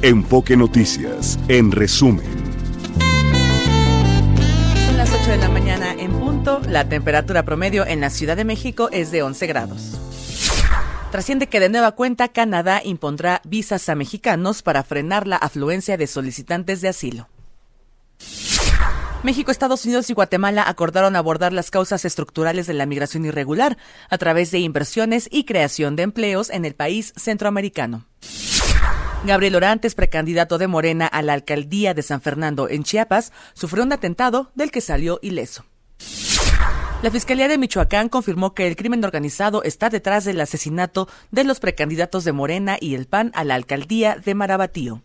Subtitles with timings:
[0.00, 2.24] Enfoque Noticias, en resumen.
[4.86, 6.60] Son las 8 de la mañana en punto.
[6.68, 9.98] La temperatura promedio en la Ciudad de México es de 11 grados.
[11.10, 16.06] Trasciende que de nueva cuenta Canadá impondrá visas a mexicanos para frenar la afluencia de
[16.06, 17.28] solicitantes de asilo.
[19.24, 23.76] México, Estados Unidos y Guatemala acordaron abordar las causas estructurales de la migración irregular
[24.10, 28.06] a través de inversiones y creación de empleos en el país centroamericano.
[29.24, 33.92] Gabriel Orantes, precandidato de Morena a la alcaldía de San Fernando en Chiapas, sufrió un
[33.92, 35.64] atentado del que salió ileso.
[37.02, 41.60] La Fiscalía de Michoacán confirmó que el crimen organizado está detrás del asesinato de los
[41.60, 45.02] precandidatos de Morena y el PAN a la alcaldía de Marabatío.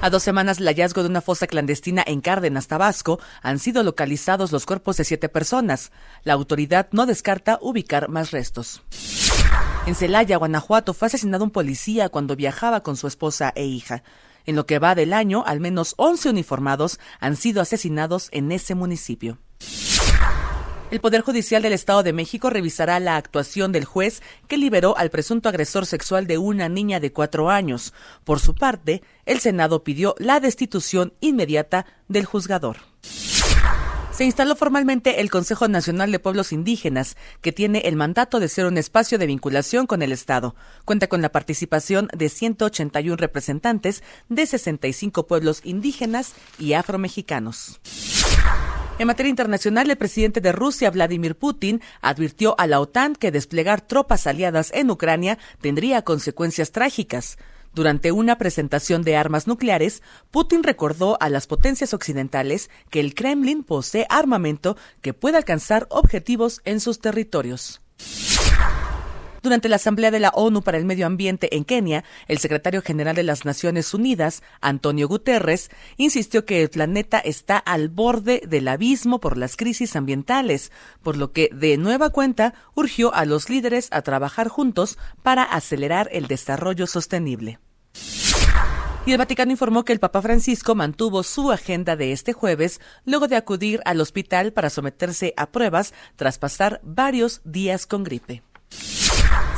[0.00, 4.50] A dos semanas del hallazgo de una fosa clandestina en Cárdenas, Tabasco, han sido localizados
[4.50, 5.92] los cuerpos de siete personas.
[6.24, 8.82] La autoridad no descarta ubicar más restos.
[9.86, 14.04] En Celaya, Guanajuato, fue asesinado un policía cuando viajaba con su esposa e hija.
[14.46, 18.74] En lo que va del año, al menos 11 uniformados han sido asesinados en ese
[18.74, 19.38] municipio.
[20.92, 25.08] El Poder Judicial del Estado de México revisará la actuación del juez que liberó al
[25.08, 27.94] presunto agresor sexual de una niña de cuatro años.
[28.24, 32.76] Por su parte, el Senado pidió la destitución inmediata del juzgador.
[34.12, 38.66] Se instaló formalmente el Consejo Nacional de Pueblos Indígenas, que tiene el mandato de ser
[38.66, 40.54] un espacio de vinculación con el Estado.
[40.84, 47.80] Cuenta con la participación de 181 representantes de 65 pueblos indígenas y afromexicanos.
[48.98, 53.80] En materia internacional, el presidente de Rusia, Vladimir Putin, advirtió a la OTAN que desplegar
[53.80, 57.38] tropas aliadas en Ucrania tendría consecuencias trágicas.
[57.74, 63.64] Durante una presentación de armas nucleares, Putin recordó a las potencias occidentales que el Kremlin
[63.64, 67.80] posee armamento que puede alcanzar objetivos en sus territorios.
[69.42, 73.16] Durante la Asamblea de la ONU para el Medio Ambiente en Kenia, el secretario general
[73.16, 79.18] de las Naciones Unidas, Antonio Guterres, insistió que el planeta está al borde del abismo
[79.18, 80.70] por las crisis ambientales,
[81.02, 86.08] por lo que, de nueva cuenta, urgió a los líderes a trabajar juntos para acelerar
[86.12, 87.58] el desarrollo sostenible.
[89.04, 93.26] Y el Vaticano informó que el Papa Francisco mantuvo su agenda de este jueves luego
[93.26, 98.44] de acudir al hospital para someterse a pruebas tras pasar varios días con gripe.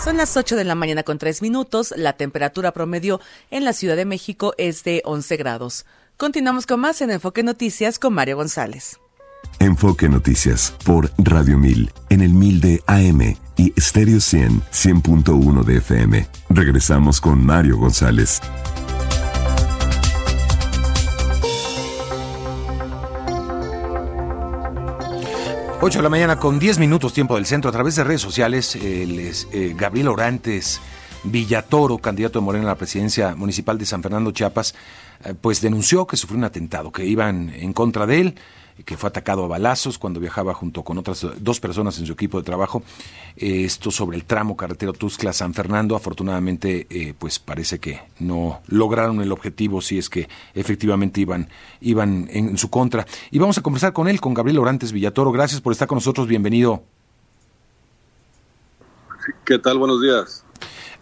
[0.05, 1.95] Son las 8 de la mañana con 3 minutos.
[1.97, 5.87] La temperatura promedio en la Ciudad de México es de 11 grados.
[6.19, 9.01] Continuamos con más en Enfoque Noticias con Mario González.
[9.61, 15.79] Enfoque Noticias por Radio 1000 en el 1000 de AM y Stereo 100 100.1 de
[15.79, 16.29] FM.
[16.51, 18.43] Regresamos con Mario González.
[25.81, 28.77] 8 de la mañana con 10 minutos tiempo del centro a través de redes sociales.
[28.81, 30.81] Eh, Gabriel Orantes
[31.25, 36.07] Villatoro, candidato de Morena a la presidencia municipal de San Fernando, Chiapas, eh, pues denunció
[36.07, 38.35] que sufrió un atentado, que iban en contra de él
[38.85, 42.39] que fue atacado a balazos cuando viajaba junto con otras dos personas en su equipo
[42.39, 42.83] de trabajo.
[43.37, 45.95] Eh, esto sobre el tramo carretero Tuxtla-San Fernando.
[45.95, 51.49] Afortunadamente, eh, pues parece que no lograron el objetivo si es que efectivamente iban,
[51.81, 53.07] iban en, su contra.
[53.31, 55.31] Y vamos a conversar con él, con Gabriel Orantes Villatoro.
[55.31, 56.27] Gracias por estar con nosotros.
[56.27, 56.83] Bienvenido.
[59.45, 59.79] ¿Qué tal?
[59.79, 60.44] Buenos días.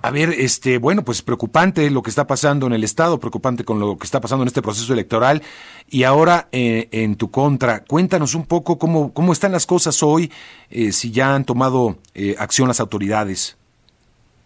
[0.04, 3.78] A ver, este, bueno, pues preocupante lo que está pasando en el Estado, preocupante con
[3.78, 5.42] lo que está pasando en este proceso electoral.
[5.88, 10.32] Y ahora, eh, en tu contra, cuéntanos un poco cómo, cómo están las cosas hoy,
[10.70, 13.56] eh, si ya han tomado eh, acción las autoridades.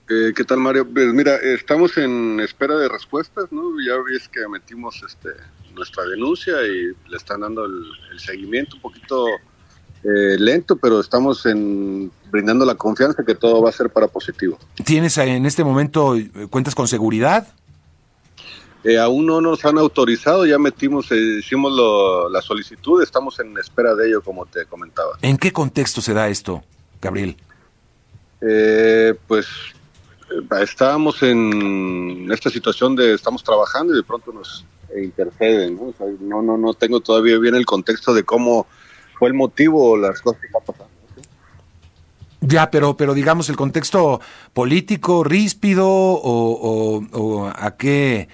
[0.06, 0.86] ¿Qué tal, Mario?
[0.86, 3.62] Pues mira, estamos en espera de respuestas, ¿no?
[3.84, 5.30] Ya ves que metimos este,
[5.74, 9.26] nuestra denuncia y le están dando el seguimiento un poquito
[10.08, 14.56] eh, lento, pero estamos en, brindando la confianza que todo va a ser para positivo.
[14.84, 17.48] ¿Tienes en este momento eh, cuentas con seguridad?
[18.84, 21.72] Eh, aún no nos han autorizado, ya metimos, hicimos
[22.30, 25.18] la solicitud, estamos en espera de ello, como te comentaba.
[25.22, 26.62] ¿En qué contexto se da esto,
[27.02, 27.36] Gabriel?
[29.26, 29.46] pues
[30.60, 34.64] estábamos en esta situación de estamos trabajando y de pronto nos
[34.96, 35.80] interceden,
[36.20, 36.42] ¿no?
[36.42, 38.68] no, no tengo todavía bien el contexto de cómo
[39.18, 40.96] fue el motivo o las cosas que están pasando.
[42.40, 44.20] Ya, pero, pero digamos el contexto
[44.52, 48.28] político, ríspido o, a qué,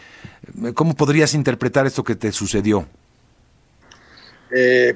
[0.74, 2.86] ¿cómo podrías interpretar esto que te sucedió?
[4.50, 4.94] Eh,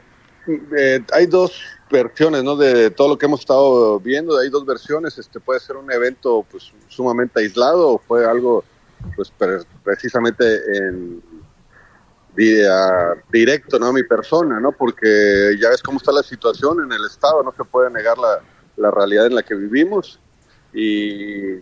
[0.77, 2.57] eh, hay dos versiones, ¿no?
[2.57, 5.17] De todo lo que hemos estado viendo, hay dos versiones.
[5.19, 8.65] Este puede ser un evento, pues, sumamente aislado o fue algo,
[9.15, 9.33] pues,
[9.83, 10.45] precisamente
[10.77, 11.23] en
[13.33, 13.87] directo ¿no?
[13.87, 14.73] a mi persona, ¿no?
[14.73, 18.41] porque ya ves cómo está la situación en el Estado, no se puede negar la,
[18.77, 20.21] la realidad en la que vivimos
[20.73, 21.61] y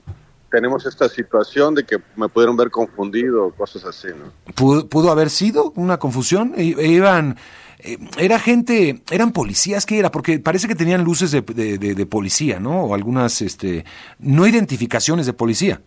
[0.51, 4.85] tenemos esta situación de que me pudieron ver confundido, cosas así, ¿no?
[4.89, 6.53] ¿Pudo, haber sido una confusión?
[6.57, 7.37] E, e iban,
[7.81, 10.13] eh, era gente, eran policías, ¿qué era?
[10.13, 12.85] Porque parece que tenían luces de, de, policía, ¿no?
[12.85, 13.85] O algunas, este,
[14.21, 15.81] no identificaciones de policía.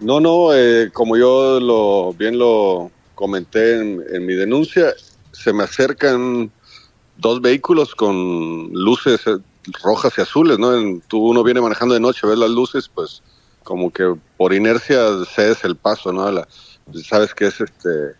[0.00, 4.94] No, no, eh, como yo lo bien lo comenté en, en mi denuncia,
[5.32, 6.50] se me acercan
[7.16, 9.36] dos vehículos con luces eh,
[9.82, 11.00] rojas y azules, ¿no?
[11.08, 13.22] tú uno viene manejando de noche, ves las luces, pues
[13.62, 14.98] como que por inercia
[15.32, 16.30] cedes el paso, ¿no?
[16.30, 16.48] La,
[17.04, 18.16] sabes que es este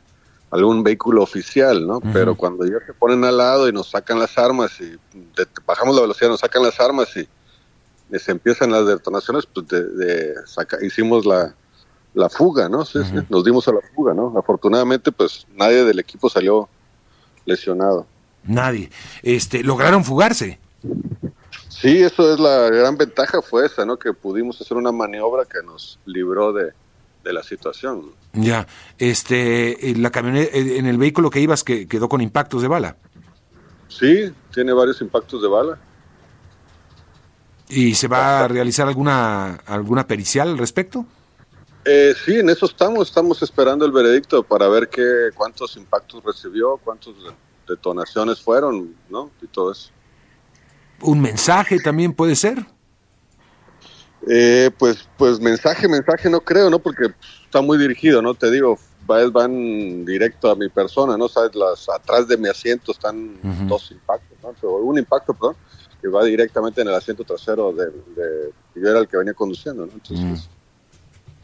[0.51, 2.01] algún vehículo oficial, ¿no?
[2.13, 4.95] Pero cuando ya se ponen al lado y nos sacan las armas y
[5.67, 7.27] bajamos la velocidad, nos sacan las armas y,
[8.19, 10.35] se empiezan las detonaciones, pues de,
[10.83, 11.55] hicimos la,
[12.15, 12.85] la fuga, ¿no?
[13.29, 14.35] nos dimos a la fuga, ¿no?
[14.37, 16.69] Afortunadamente, pues nadie del equipo salió
[17.45, 18.07] lesionado.
[18.45, 18.91] Nadie.
[19.23, 20.59] Este, ¿Lograron fugarse?
[21.69, 23.99] Sí, eso es la gran ventaja fue esa, ¿no?
[23.99, 26.73] Que pudimos hacer una maniobra que nos libró de,
[27.25, 28.13] la situación.
[28.33, 28.67] Ya,
[28.99, 32.97] este, la camioneta, en el vehículo que ibas que quedó con impactos de bala.
[33.89, 35.79] Sí, tiene varios impactos de bala.
[37.69, 41.07] ¿Y se va a realizar alguna alguna pericial al respecto?
[41.85, 46.79] Eh, sí, en eso estamos, estamos esperando el veredicto para ver qué cuántos impactos recibió,
[46.79, 47.15] cuántas
[47.69, 49.31] detonaciones fueron, ¿no?
[49.43, 49.91] Y todo eso
[51.03, 52.65] un mensaje también puede ser.
[54.29, 56.79] Eh, pues, pues mensaje, mensaje no creo, ¿no?
[56.79, 57.13] Porque
[57.45, 58.35] está muy dirigido, ¿no?
[58.35, 61.29] Te digo, van directo a mi persona, ¿no?
[61.29, 63.37] Sabes, las atrás de mi asiento están
[63.67, 64.69] dos impactos, ¿no?
[64.77, 65.57] un impacto, perdón,
[66.01, 67.91] que va directamente en el asiento trasero de,
[68.77, 69.93] yo era el que venía conduciendo, ¿no?
[69.93, 70.62] Entonces, mm.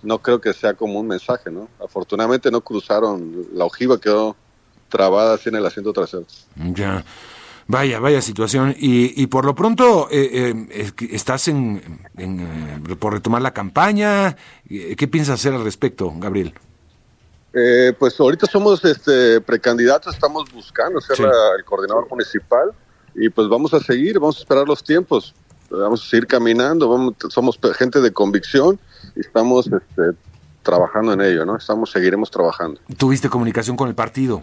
[0.02, 1.68] No creo que sea como un mensaje, ¿no?
[1.82, 4.36] Afortunadamente no cruzaron, la ojiva quedó
[4.88, 6.24] trabada así en el asiento trasero.
[6.56, 7.04] Ya.
[7.66, 8.74] Vaya, vaya situación.
[8.78, 14.36] Y, y por lo pronto, eh, eh, ¿estás en, eh, por retomar la campaña?
[14.66, 16.54] ¿Qué piensas hacer al respecto, Gabriel?
[17.98, 21.18] pues ahorita somos este, precandidatos, estamos buscando ser
[21.58, 22.70] el coordinador municipal
[23.16, 25.34] y pues vamos a seguir, vamos a esperar los tiempos,
[25.68, 28.78] vamos a seguir caminando, vamos, somos gente de convicción
[29.20, 30.16] estamos este,
[30.62, 31.56] trabajando en ello, ¿no?
[31.56, 32.80] Estamos, seguiremos trabajando.
[32.96, 34.42] ¿Tuviste comunicación con el partido?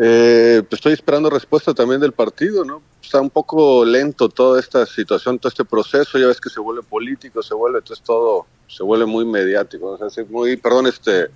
[0.00, 2.82] Eh, pues estoy esperando respuesta también del partido, ¿no?
[3.02, 6.82] Está un poco lento toda esta situación, todo este proceso, ya ves que se vuelve
[6.82, 11.28] político, se vuelve, entonces todo se vuelve muy mediático, o sea, muy, perdón, este,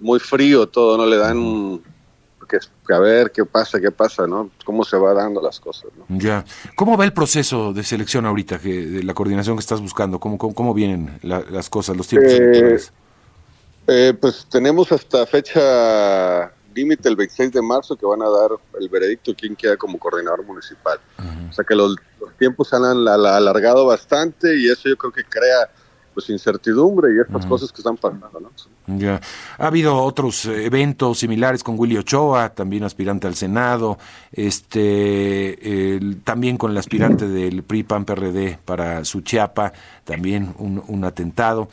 [0.00, 1.06] muy frío todo, ¿no?
[1.06, 1.82] Le dan
[2.46, 2.58] que,
[2.92, 4.50] a ver qué pasa, qué pasa, ¿no?
[4.64, 6.04] Cómo se va dando las cosas, ¿no?
[6.18, 6.44] Ya.
[6.74, 10.18] ¿Cómo va el proceso de selección ahorita, que, de la coordinación que estás buscando?
[10.18, 12.78] ¿Cómo, cómo, vienen las cosas, los tiempos eh,
[13.88, 18.88] eh, pues tenemos hasta fecha límite el 26 de marzo que van a dar el
[18.88, 20.98] veredicto quién queda como coordinador municipal.
[21.48, 21.96] O sea que los,
[22.38, 25.70] tiempos se han alargado bastante y eso yo creo que crea
[26.16, 28.50] pues incertidumbre y estas cosas que están pasando, ¿no?
[28.96, 29.20] Ya.
[29.58, 33.98] Ha habido otros eventos similares con Willy Ochoa, también aspirante al Senado,
[34.32, 39.74] este, también con el aspirante del PRI PAN PRD para Suchiapa,
[40.04, 41.68] también un, un atentado.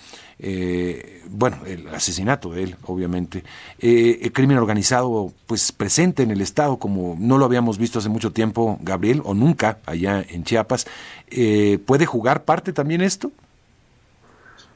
[0.46, 3.46] Eh, bueno, el asesinato de él, obviamente,
[3.80, 8.10] eh, el crimen organizado, pues presente en el Estado, como no lo habíamos visto hace
[8.10, 10.86] mucho tiempo, Gabriel, o nunca allá en Chiapas,
[11.30, 13.31] eh, ¿puede jugar parte también esto?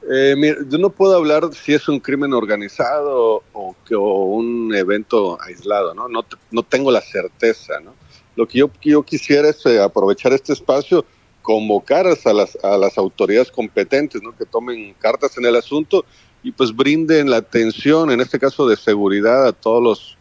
[0.08, 6.08] Yo no puedo hablar si es un crimen organizado o, que, un evento aislado, ¿no?
[6.08, 7.94] No, no tengo la certeza, ¿no?
[8.36, 11.06] Lo que yo, yo quisiera es aprovechar este espacio
[11.48, 14.36] convocar a las, a las autoridades competentes, ¿no?
[14.36, 16.04] que tomen cartas en el asunto
[16.44, 20.18] y pues brinden la atención, en este caso de seguridad, a todos los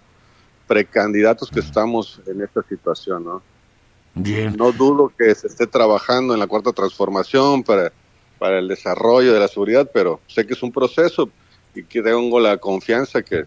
[0.69, 3.25] precandidatos que estamos en esta situación.
[3.25, 3.43] ¿no?
[4.15, 4.55] Bien.
[4.57, 7.93] No dudo que se esté trabajando en la cuarta transformación para,
[8.39, 11.29] para el desarrollo de la seguridad, pero sé que es un proceso
[11.75, 13.45] y que tengo la confianza que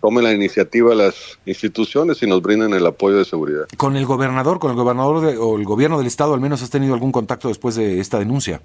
[0.00, 3.66] tomen la iniciativa las instituciones y nos brinden el apoyo de seguridad.
[3.76, 6.94] ¿Con el gobernador, con el gobernador o el gobierno del estado al menos has tenido
[6.94, 8.62] algún contacto después de esta denuncia?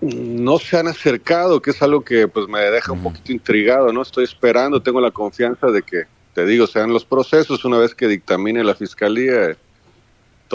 [0.00, 4.02] No se han acercado, que es algo que pues me deja un poquito intrigado, ¿no?
[4.02, 6.02] Estoy esperando, tengo la confianza de que,
[6.34, 9.56] te digo, sean los procesos, una vez que dictamine la fiscalía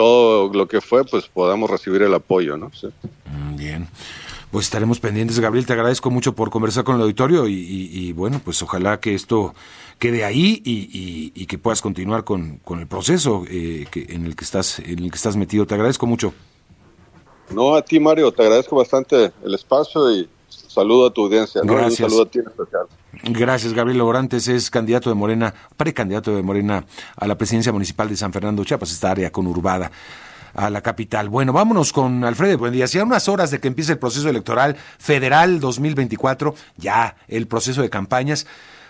[0.00, 2.70] todo lo que fue, pues podamos recibir el apoyo, ¿no?
[3.26, 3.88] Mm, bien
[4.50, 5.38] pues estaremos pendientes.
[5.38, 9.54] Gabriel, te agradezco mucho por conversar con el auditorio y, bueno, pues ojalá que esto
[9.98, 14.80] quede ahí y, que puedas continuar con, el proceso eh, que, en el que estás
[14.80, 15.66] en el que estás metido.
[15.66, 16.34] Te agradezco mucho.
[17.50, 20.28] No, a ti Mario, te agradezco bastante el espacio y
[20.70, 21.60] saludo a tu audiencia.
[21.64, 22.00] Gracias.
[22.00, 22.86] Un saludo a ti en especial.
[23.24, 26.84] Gracias, Gabriel Orantes es candidato de Morena, precandidato de Morena
[27.16, 29.90] a la presidencia municipal de San Fernando Chiapas, esta área conurbada.
[30.52, 31.28] a la capital.
[31.28, 32.86] Bueno, vámonos con Alfredo Buendía.
[32.86, 37.88] Hacía unas horas de que empiece el proceso electoral federal 2024, ya el proceso de
[37.88, 38.48] campañas,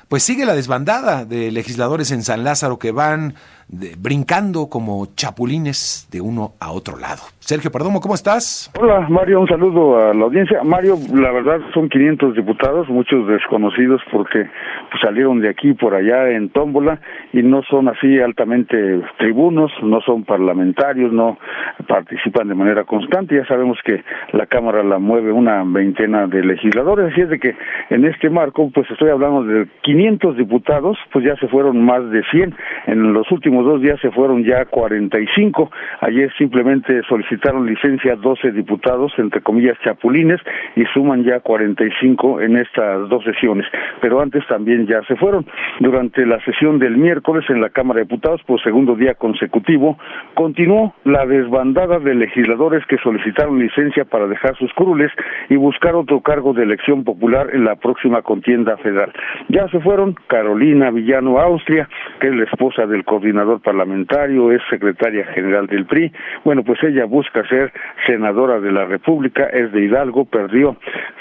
[0.08, 3.34] pues sigue la desbandada de legisladores en San Lázaro que van
[3.70, 7.22] brincando como chapulines de uno a otro lado.
[7.38, 8.70] Sergio Perdomo, ¿cómo estás?
[8.78, 10.62] Hola Mario, un saludo a la audiencia.
[10.64, 14.48] Mario, la verdad son 500 diputados, muchos desconocidos porque
[14.90, 17.00] pues, salieron de aquí por allá en tómbola
[17.32, 21.38] y no son así altamente tribunos, no son parlamentarios, no
[21.86, 23.36] participan de manera constante.
[23.36, 27.54] Ya sabemos que la Cámara la mueve una veintena de legisladores, así es de que
[27.90, 32.22] en este marco pues estoy hablando de 500 diputados, pues ya se fueron más de
[32.30, 32.54] 100
[32.86, 35.70] en los últimos dos días se fueron ya 45.
[36.00, 40.40] Ayer simplemente solicitaron licencia 12 diputados, entre comillas, chapulines,
[40.76, 43.66] y suman ya 45 en estas dos sesiones.
[44.00, 45.46] Pero antes también ya se fueron.
[45.80, 49.98] Durante la sesión del miércoles en la Cámara de Diputados, por segundo día consecutivo,
[50.34, 55.10] continuó la desbandada de legisladores que solicitaron licencia para dejar sus curules
[55.48, 59.12] y buscar otro cargo de elección popular en la próxima contienda federal.
[59.48, 61.88] Ya se fueron Carolina Villano Austria,
[62.20, 66.12] que es la esposa del coordinador parlamentario, es secretaria general del PRI.
[66.44, 67.72] Bueno, pues ella busca ser
[68.06, 70.76] senadora de la República, es de Hidalgo, perdió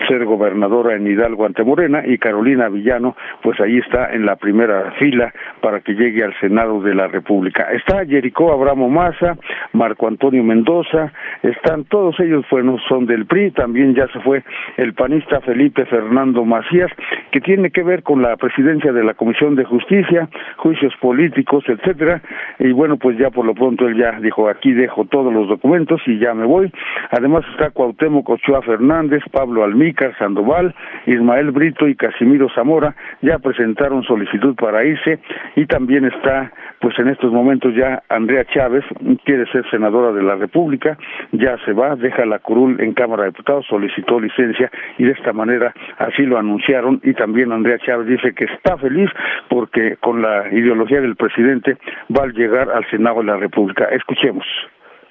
[0.08, 4.92] ser gobernadora en Hidalgo ante Morena y Carolina Villano, pues ahí está en la primera
[5.00, 7.72] fila para que llegue al Senado de la República.
[7.72, 9.38] Está Jericó Abramo Maza,
[9.74, 11.12] Marco Antonio Mendoza,
[11.44, 14.44] están todos ellos, bueno, son del PRI, también ya se fue
[14.78, 16.92] el panista Felipe Fernando Macías,
[17.32, 22.19] que tiene que ver con la presidencia de la Comisión de Justicia, juicios políticos, etcétera
[22.60, 26.02] y bueno, pues ya por lo pronto él ya dijo, aquí dejo todos los documentos
[26.06, 26.72] y ya me voy.
[27.12, 30.74] Además está Cuauhtémoc Ochoa Fernández, Pablo Almícar Sandoval,
[31.06, 35.20] Ismael Brito y Casimiro Zamora, ya presentaron solicitud para irse
[35.56, 38.84] y también está, pues en estos momentos ya Andrea Chávez,
[39.24, 40.98] quiere ser senadora de la República,
[41.32, 45.34] ya se va, deja la curul en Cámara de Diputados, solicitó licencia y de esta
[45.34, 49.10] manera así lo anunciaron y también Andrea Chávez dice que está feliz
[49.50, 53.86] porque con la ideología del presidente va a llegar al Senado de la República.
[53.92, 54.46] Escuchemos.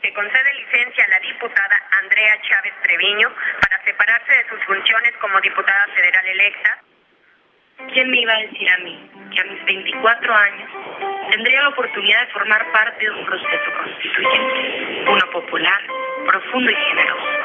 [0.02, 3.28] Se concede licencia a la diputada Andrea Chávez Treviño
[3.60, 6.78] para separarse de sus funciones como diputada federal electa.
[7.92, 10.70] ¿Quién me iba a decir a mí que a mis 24 años
[11.30, 15.80] tendría la oportunidad de formar parte de un proceso constituyente, uno popular,
[16.26, 17.37] profundo y generoso,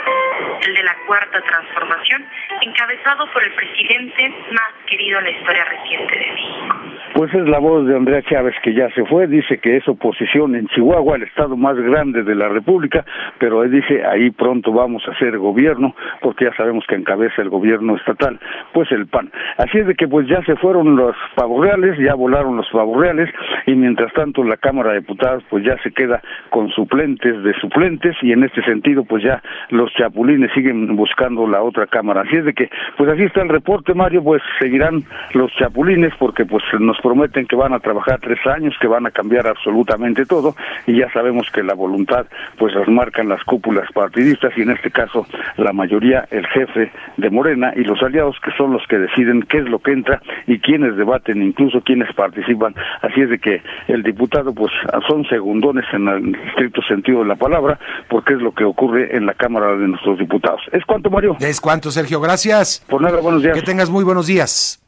[0.65, 2.25] el de la cuarta transformación,
[2.61, 6.75] encabezado por el presidente más querido en la historia reciente de México?
[7.13, 10.55] Pues es la voz de Andrea Chávez que ya se fue, dice que es oposición
[10.55, 13.05] en Chihuahua, el estado más grande de la República,
[13.37, 17.49] pero él dice ahí pronto vamos a hacer gobierno, porque ya sabemos que encabeza el
[17.49, 18.39] gobierno estatal,
[18.73, 19.31] pues el PAN.
[19.57, 21.15] Así es de que pues ya se fueron los
[21.61, 22.67] reales, ya volaron los
[22.97, 23.29] reales,
[23.67, 28.15] y mientras tanto la Cámara de Diputados pues ya se queda con suplentes de suplentes
[28.21, 32.21] y en este sentido pues ya los chapulines siguen buscando la otra Cámara.
[32.21, 36.45] Así es de que pues así está el reporte Mario, pues seguirán los chapulines porque
[36.45, 40.55] pues nos prometen que van a trabajar tres años, que van a cambiar absolutamente todo
[40.87, 42.25] y ya sabemos que la voluntad
[42.57, 45.25] pues las marcan las cúpulas partidistas y en este caso
[45.57, 49.59] la mayoría el jefe de Morena y los aliados que son los que deciden qué
[49.59, 52.75] es lo que entra y quiénes debaten, incluso quiénes participan.
[53.01, 54.71] Así es de que el diputado pues
[55.07, 59.25] son segundones en el estricto sentido de la palabra porque es lo que ocurre en
[59.25, 60.61] la Cámara de nuestros diputados.
[60.71, 61.35] ¿Es cuánto, Mario?
[61.39, 62.19] Es cuánto, Sergio.
[62.21, 62.83] Gracias.
[62.87, 63.55] Por nada, buenos días.
[63.55, 64.79] Que tengas muy buenos días.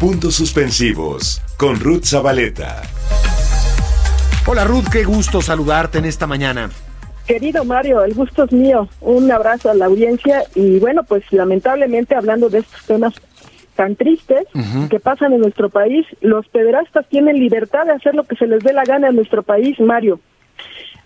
[0.00, 2.80] Puntos suspensivos con Ruth Zabaleta.
[4.46, 6.70] Hola Ruth, qué gusto saludarte en esta mañana.
[7.26, 8.88] Querido Mario, el gusto es mío.
[9.02, 13.12] Un abrazo a la audiencia y bueno, pues lamentablemente hablando de estos temas
[13.76, 14.46] tan tristes
[14.90, 18.64] que pasan en nuestro país, los pederastas tienen libertad de hacer lo que se les
[18.64, 20.18] dé la gana en nuestro país, Mario.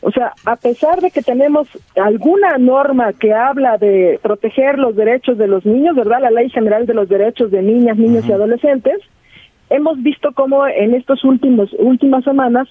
[0.07, 5.39] O sea, a pesar de que tenemos alguna norma que habla de proteger los derechos
[5.39, 6.21] de los niños, ¿verdad?
[6.21, 9.01] La Ley General de los Derechos de Niñas, Niños y Adolescentes,
[9.71, 12.69] hemos visto cómo en estos últimos últimas semanas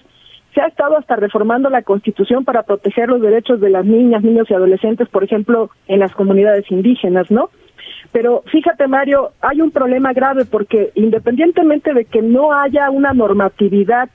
[0.54, 4.48] se ha estado hasta reformando la Constitución para proteger los derechos de las niñas, niños
[4.48, 7.50] y adolescentes, por ejemplo, en las comunidades indígenas, ¿no?
[8.12, 14.08] Pero fíjate, Mario, hay un problema grave porque independientemente de que no haya una normatividad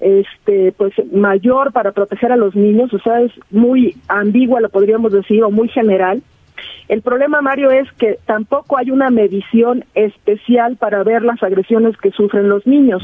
[0.00, 5.12] este pues mayor para proteger a los niños, o sea, es muy ambigua, lo podríamos
[5.12, 6.22] decir, o muy general.
[6.88, 12.10] El problema, Mario, es que tampoco hay una medición especial para ver las agresiones que
[12.10, 13.02] sufren los niños.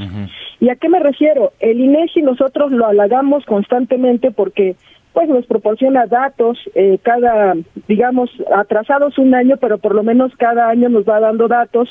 [0.60, 1.52] ¿Y a qué me refiero?
[1.60, 4.76] El INEGI nosotros lo halagamos constantemente porque
[5.12, 7.54] pues nos proporciona datos eh, cada,
[7.88, 11.88] digamos, atrasados un año, pero por lo menos cada año nos va dando datos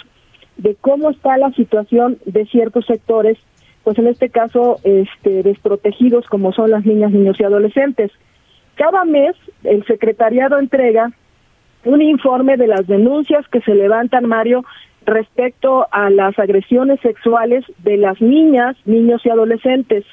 [0.57, 3.38] de cómo está la situación de ciertos sectores
[3.86, 8.12] pues en este caso, este, desprotegidos como son las niñas, niños y adolescentes.
[8.74, 11.12] Cada mes el secretariado entrega
[11.86, 14.65] un informe de las denuncias que se levantan, Mario,
[15.06, 20.04] respecto a las agresiones sexuales de las niñas, niños y adolescentes.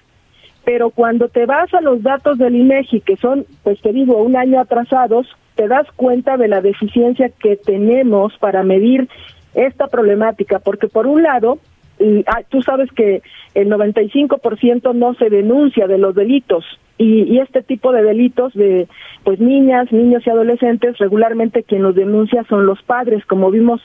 [0.66, 4.36] Pero cuando te vas a los datos del INEGI, que son, pues te digo, un
[4.36, 9.08] año atrasados, te das cuenta de la deficiencia que tenemos para medir
[9.54, 11.58] esta problemática, porque por un lado,
[12.02, 13.22] y, ah, tú sabes que
[13.54, 16.64] el 95% no se denuncia de los delitos
[16.98, 18.88] y, y, este tipo de delitos de
[19.24, 23.80] pues niñas, niños y adolescentes regularmente quien los denuncia son los padres, como vimos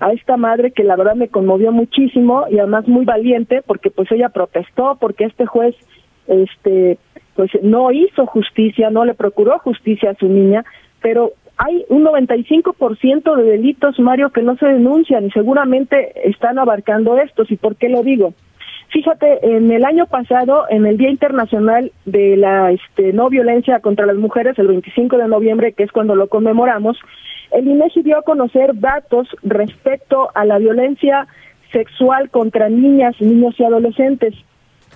[0.00, 4.10] a esta madre que la verdad me conmovió muchísimo y además muy valiente porque pues
[4.10, 5.76] ella protestó porque este juez
[6.26, 6.98] este
[7.34, 10.64] pues no hizo justicia, no le procuró justicia a su niña,
[11.00, 17.18] pero hay un 95% de delitos, Mario, que no se denuncian y seguramente están abarcando
[17.18, 17.50] estos.
[17.50, 18.34] ¿Y por qué lo digo?
[18.92, 24.04] Fíjate, en el año pasado, en el Día Internacional de la este, No Violencia contra
[24.04, 26.98] las Mujeres, el 25 de noviembre, que es cuando lo conmemoramos,
[27.52, 31.26] el INEGI dio a conocer datos respecto a la violencia
[31.70, 34.34] sexual contra niñas, niños y adolescentes.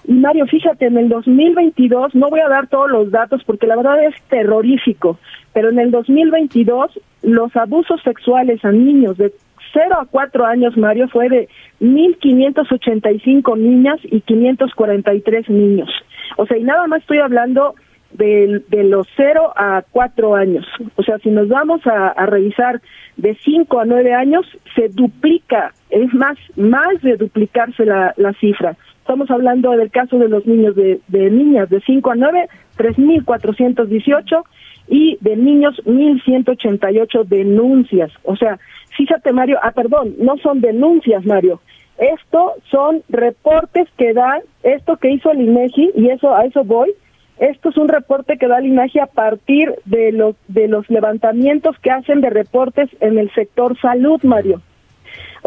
[0.07, 3.77] Y Mario, fíjate, en el 2022, no voy a dar todos los datos porque la
[3.77, 5.19] verdad es terrorífico,
[5.53, 9.33] pero en el 2022 los abusos sexuales a niños de
[9.73, 11.49] 0 a 4 años, Mario, fue de
[11.81, 15.91] 1.585 niñas y 543 niños.
[16.37, 17.75] O sea, y nada más estoy hablando
[18.13, 20.67] de, los 0 a 4 años.
[20.95, 22.81] O sea, si nos vamos a, a revisar
[23.17, 28.77] de 5 a 9 años, se duplica, es más, más de duplicarse la, la cifra.
[29.07, 34.43] Estamos hablando del caso de los niños de, de niñas de 5 a 9, 3.418
[34.89, 38.11] y de niños 1.188 denuncias.
[38.25, 38.59] O sea,
[38.97, 41.61] fíjate Mario, ah, perdón, no son denuncias Mario,
[41.99, 46.93] esto son reportes que da, esto que hizo el INEGI, y eso a eso voy,
[47.39, 51.79] esto es un reporte que da el INEGI a partir de los, de los levantamientos
[51.79, 54.63] que hacen de reportes en el sector salud, Mario.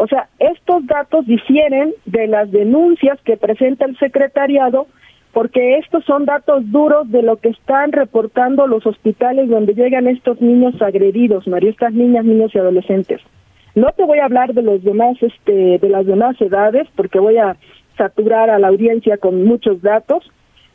[0.02, 4.86] O sea, estos datos difieren de las denuncias que presenta el secretariado
[5.34, 10.40] porque estos son datos duros de lo que están reportando los hospitales donde llegan estos
[10.40, 13.20] niños agredidos, María, estas niñas, niños y adolescentes.
[13.74, 17.36] No te voy a hablar de los demás, este, de las demás edades, porque voy
[17.36, 17.58] a
[17.98, 20.24] saturar a la audiencia con muchos datos,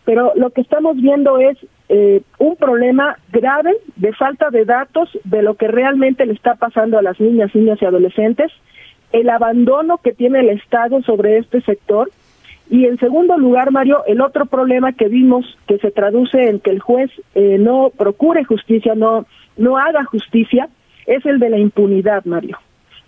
[0.06, 1.58] pero lo que estamos viendo es
[1.90, 7.00] eh, un problema grave de falta de datos de lo que realmente le está pasando
[7.00, 8.52] a las niñas, niños y adolescentes,
[9.20, 12.12] el abandono que tiene el Estado sobre este sector,
[12.70, 16.72] y en segundo lugar, Mario, el otro problema que vimos que se traduce en que
[16.72, 19.26] el juez eh, no procure justicia, no,
[19.56, 20.68] no haga justicia,
[21.06, 22.58] es el de la impunidad, Mario.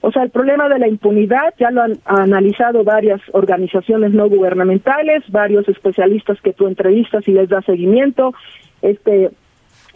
[0.01, 5.23] O sea, el problema de la impunidad ya lo han analizado varias organizaciones no gubernamentales,
[5.29, 8.33] varios especialistas que tú entrevistas y les das seguimiento.
[8.81, 9.31] Este,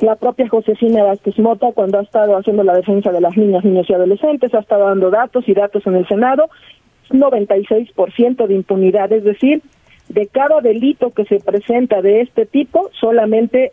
[0.02, 3.90] la propia Josefina Vázquez Mota, cuando ha estado haciendo la defensa de las niñas, niños
[3.90, 6.50] y adolescentes, ha estado dando datos y datos en el Senado
[7.10, 9.62] 96% de impunidad, es decir,
[10.10, 13.72] de cada delito que se presenta de este tipo, solamente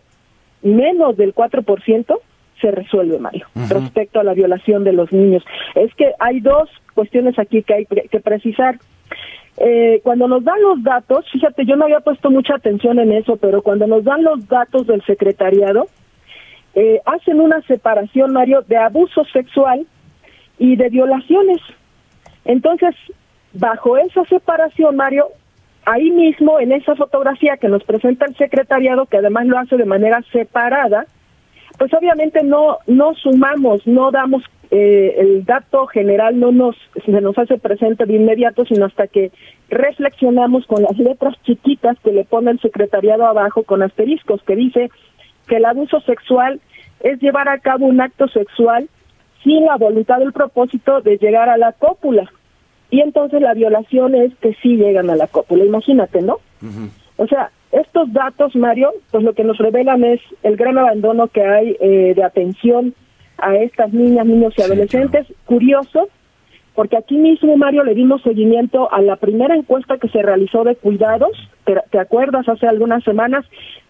[0.62, 2.18] menos del 4%
[2.60, 5.44] se resuelve, Mario, respecto a la violación de los niños.
[5.76, 8.78] Es que hay dos cuestiones aquí que hay que precisar.
[9.58, 13.36] Eh, cuando nos dan los datos, fíjate, yo no había puesto mucha atención en eso,
[13.36, 15.86] pero cuando nos dan los datos del secretariado,
[16.78, 19.86] eh, hacen una separación, Mario, de abuso sexual
[20.58, 21.58] y de violaciones.
[22.44, 22.94] Entonces,
[23.52, 25.28] Bajo esa separación, Mario,
[25.84, 29.86] ahí mismo en esa fotografía que nos presenta el secretariado, que además lo hace de
[29.86, 31.06] manera separada,
[31.78, 37.38] pues obviamente no no sumamos, no damos eh, el dato general, no nos se nos
[37.38, 39.32] hace presente de inmediato, sino hasta que
[39.70, 44.90] reflexionamos con las letras chiquitas que le pone el secretariado abajo con asteriscos, que dice
[45.46, 46.60] que el abuso sexual
[47.00, 48.88] es llevar a cabo un acto sexual
[49.42, 52.30] sin la voluntad del propósito de llegar a la cópula.
[52.90, 56.38] Y entonces la violación es que sí llegan a la cópula, imagínate, ¿no?
[57.16, 61.42] O sea, estos datos, Mario, pues lo que nos revelan es el gran abandono que
[61.42, 62.94] hay eh, de atención
[63.36, 65.26] a estas niñas, niños y adolescentes.
[65.44, 66.08] Curioso,
[66.78, 70.76] porque aquí mismo, Mario, le dimos seguimiento a la primera encuesta que se realizó de
[70.76, 71.32] cuidados,
[71.64, 72.48] ¿te, te acuerdas?
[72.48, 73.44] Hace algunas semanas,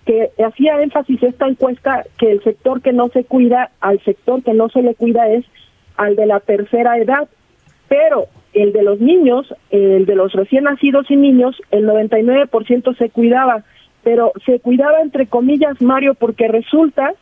[0.06, 4.54] que hacía énfasis esta encuesta que el sector que no se cuida, al sector que
[4.54, 5.44] no se le cuida es
[5.98, 7.28] al de la tercera edad.
[7.88, 13.10] Pero el de los niños, el de los recién nacidos y niños, el 99% se
[13.10, 13.64] cuidaba,
[14.02, 17.12] pero se cuidaba entre comillas, Mario, porque resulta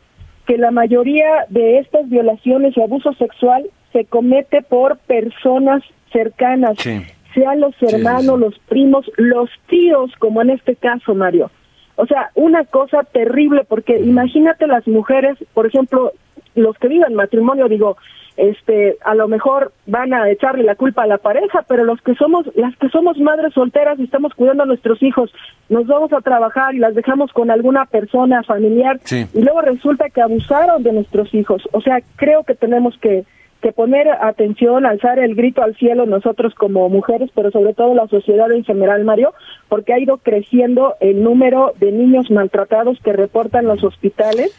[0.45, 3.65] que la mayoría de estas violaciones y abuso sexual
[3.97, 5.81] se comete por personas
[6.11, 6.77] cercanas,
[7.33, 11.49] sean los hermanos, los primos, los tíos, como en este caso, Mario.
[11.95, 16.11] O sea, una cosa terrible, porque imagínate las mujeres, por ejemplo,
[16.53, 17.97] los que viven matrimonio, digo,
[18.35, 22.13] este, a lo mejor van a echarle la culpa a la pareja, pero los que
[22.13, 25.33] somos, las que somos madres solteras y estamos cuidando a nuestros hijos,
[25.69, 30.21] nos vamos a trabajar y las dejamos con alguna persona familiar y luego resulta que
[30.21, 31.67] abusaron de nuestros hijos.
[31.71, 33.25] O sea, creo que tenemos que
[33.67, 38.07] que poner atención, alzar el grito al cielo nosotros como mujeres, pero sobre todo la
[38.07, 39.33] sociedad en general, Mario,
[39.67, 44.57] porque ha ido creciendo el número de niños maltratados que reportan los hospitales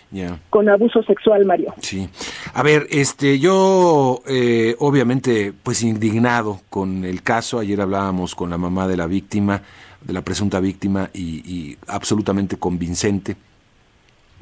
[0.50, 1.72] con abuso sexual, Mario.
[1.80, 2.06] Sí.
[2.52, 7.60] A ver, este, yo eh, obviamente, pues indignado con el caso.
[7.60, 9.62] Ayer hablábamos con la mamá de la víctima,
[10.02, 13.36] de la presunta víctima, y, y absolutamente convincente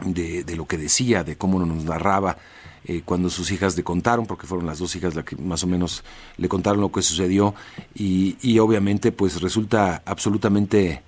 [0.04, 2.36] de, de lo que decía, de cómo nos narraba
[2.88, 5.66] eh, cuando sus hijas le contaron, porque fueron las dos hijas las que más o
[5.66, 6.04] menos
[6.36, 7.52] le contaron lo que sucedió,
[7.94, 11.02] y, obviamente pues resulta absolutamente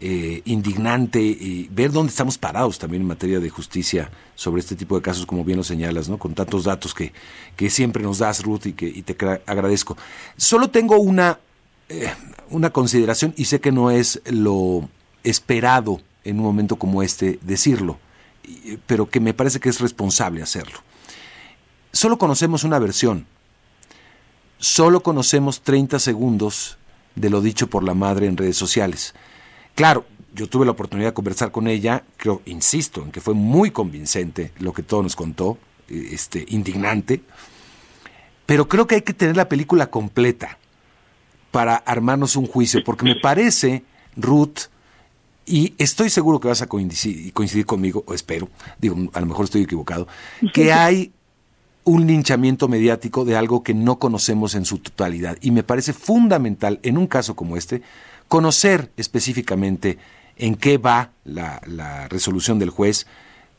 [0.00, 5.02] eh, indignante ver dónde estamos parados también en materia de justicia sobre este tipo de
[5.02, 7.12] casos, como bien lo señalas, con tantos datos que,
[7.56, 9.16] que siempre nos das, Ruth, y que te
[9.46, 9.96] agradezco.
[10.36, 11.40] Solo tengo una,
[11.88, 12.12] eh,
[12.50, 14.88] una consideración, y sé que no es lo
[15.24, 17.98] esperado en un momento como este decirlo,
[18.86, 20.78] pero que me parece que es responsable hacerlo.
[21.94, 23.24] Solo conocemos una versión.
[24.58, 26.76] Solo conocemos 30 segundos
[27.14, 29.14] de lo dicho por la madre en redes sociales.
[29.76, 30.04] Claro,
[30.34, 34.50] yo tuve la oportunidad de conversar con ella, creo, insisto, en que fue muy convincente
[34.58, 35.56] lo que todo nos contó,
[35.88, 37.22] eh, este, indignante,
[38.44, 40.58] pero creo que hay que tener la película completa
[41.52, 43.84] para armarnos un juicio, porque me parece,
[44.16, 44.66] Ruth,
[45.46, 48.48] y estoy seguro que vas a coincidir, coincidir conmigo, o espero,
[48.80, 50.08] digo, a lo mejor estoy equivocado,
[50.52, 51.12] que hay
[51.84, 55.36] un linchamiento mediático de algo que no conocemos en su totalidad.
[55.42, 57.82] Y me parece fundamental, en un caso como este,
[58.28, 59.98] conocer específicamente
[60.36, 63.06] en qué va la, resolución del juez,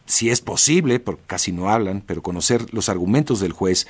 [0.08, 3.88] si es posible, porque casi no hablan, pero conocer los argumentos del juez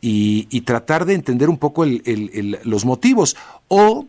[0.00, 3.36] y, tratar de entender un poco los motivos
[3.68, 4.06] o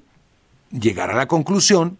[0.72, 1.98] llegar a la conclusión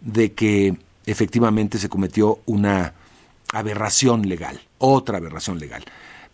[0.00, 0.76] de que
[1.06, 2.94] efectivamente se cometió una
[3.52, 5.84] aberración legal, otra aberración legal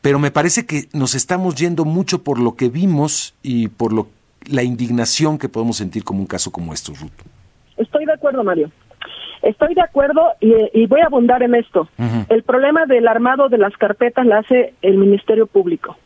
[0.05, 4.09] pero me parece que nos estamos yendo mucho por lo que vimos y por lo,
[4.53, 7.09] la indignación que podemos sentir como un caso como estos, Ruth.
[7.79, 8.71] Estoy de acuerdo, Mario.
[9.41, 11.89] Estoy de acuerdo y, voy a abundar en esto.
[12.29, 15.97] El problema del armado de las carpetas la hace el Ministerio Público.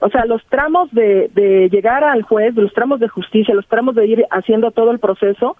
[0.00, 3.94] O sea, los tramos de, de llegar al juez, los tramos de justicia, los tramos
[3.94, 5.58] de ir haciendo todo el proceso,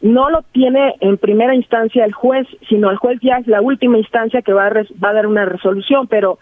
[0.00, 3.98] no lo tiene en primera instancia el juez, sino el juez ya es la última
[3.98, 6.38] instancia que va a, va a dar una resolución, pero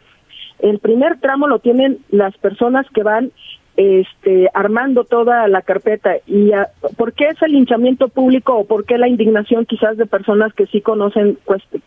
[0.61, 3.31] el primer tramo lo tienen las personas que van
[3.77, 6.17] este, armando toda la carpeta.
[6.27, 6.51] ¿Y
[6.97, 10.81] por qué ese linchamiento público o por qué la indignación quizás de personas que sí
[10.81, 11.39] conocen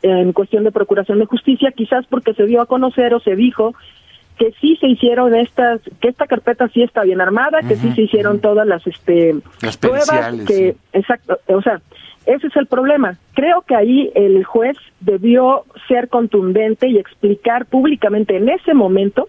[0.01, 1.71] en cuestión de procuración de justicia?
[1.75, 3.75] Quizás porque se dio a conocer o se dijo
[4.38, 8.03] que sí se hicieron estas, que esta carpeta sí está bien armada, que sí se
[8.03, 9.36] hicieron todas las, este,
[9.79, 11.81] pruebas, que, exacto, o sea,
[12.25, 13.17] ese es el problema.
[13.34, 19.27] Creo que ahí el juez debió ser contundente y explicar públicamente en ese momento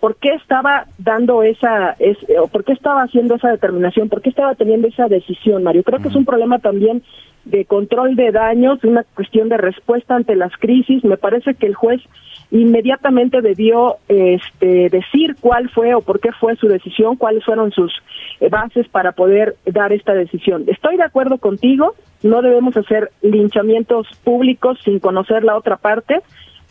[0.00, 4.30] por qué estaba dando esa, es, o por qué estaba haciendo esa determinación, por qué
[4.30, 5.82] estaba teniendo esa decisión, Mario.
[5.82, 7.02] Creo que es un problema también
[7.44, 11.04] de control de daños, una cuestión de respuesta ante las crisis.
[11.04, 12.02] Me parece que el juez
[12.50, 17.92] inmediatamente debió este, decir cuál fue o por qué fue su decisión, cuáles fueron sus
[18.40, 20.64] eh, bases para poder dar esta decisión.
[20.66, 21.94] Estoy de acuerdo contigo,
[22.26, 26.20] no debemos hacer linchamientos públicos sin conocer la otra parte,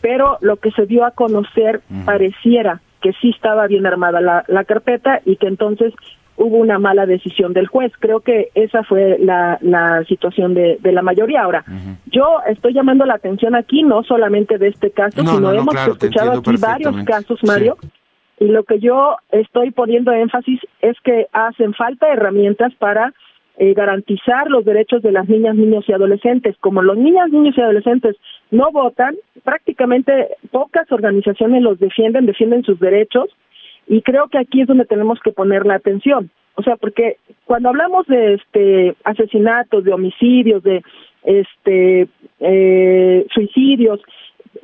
[0.01, 4.63] pero lo que se dio a conocer pareciera que sí estaba bien armada la, la
[4.63, 5.93] carpeta y que entonces
[6.37, 7.91] hubo una mala decisión del juez.
[7.99, 11.43] Creo que esa fue la, la situación de, de la mayoría.
[11.43, 11.63] Ahora,
[12.07, 16.57] yo estoy llamando la atención aquí, no solamente de este caso, sino hemos escuchado aquí
[16.59, 17.77] varios casos, Mario,
[18.39, 23.13] y lo que yo estoy poniendo énfasis es que hacen falta herramientas para
[23.57, 26.55] eh, garantizar los derechos de las niñas, niños y adolescentes.
[26.59, 28.17] Como los niñas, niños y adolescentes
[28.51, 33.29] no votan, prácticamente pocas organizaciones los defienden, defienden sus derechos
[33.87, 36.29] y creo que aquí es donde tenemos que poner la atención.
[36.55, 40.81] O sea, porque cuando hablamos de este asesinatos, de homicidios, de
[41.23, 42.07] este
[42.39, 44.01] eh, suicidios,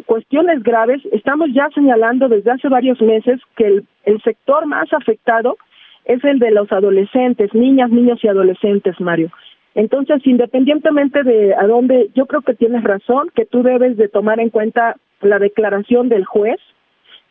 [0.06, 5.58] cuestiones graves, estamos ya señalando desde hace varios meses que el, el sector más afectado
[6.06, 9.32] es el de los adolescentes, niñas, niños y adolescentes, Mario.
[9.76, 14.40] Entonces, independientemente de a dónde, yo creo que tienes razón, que tú debes de tomar
[14.40, 16.60] en cuenta la declaración del juez,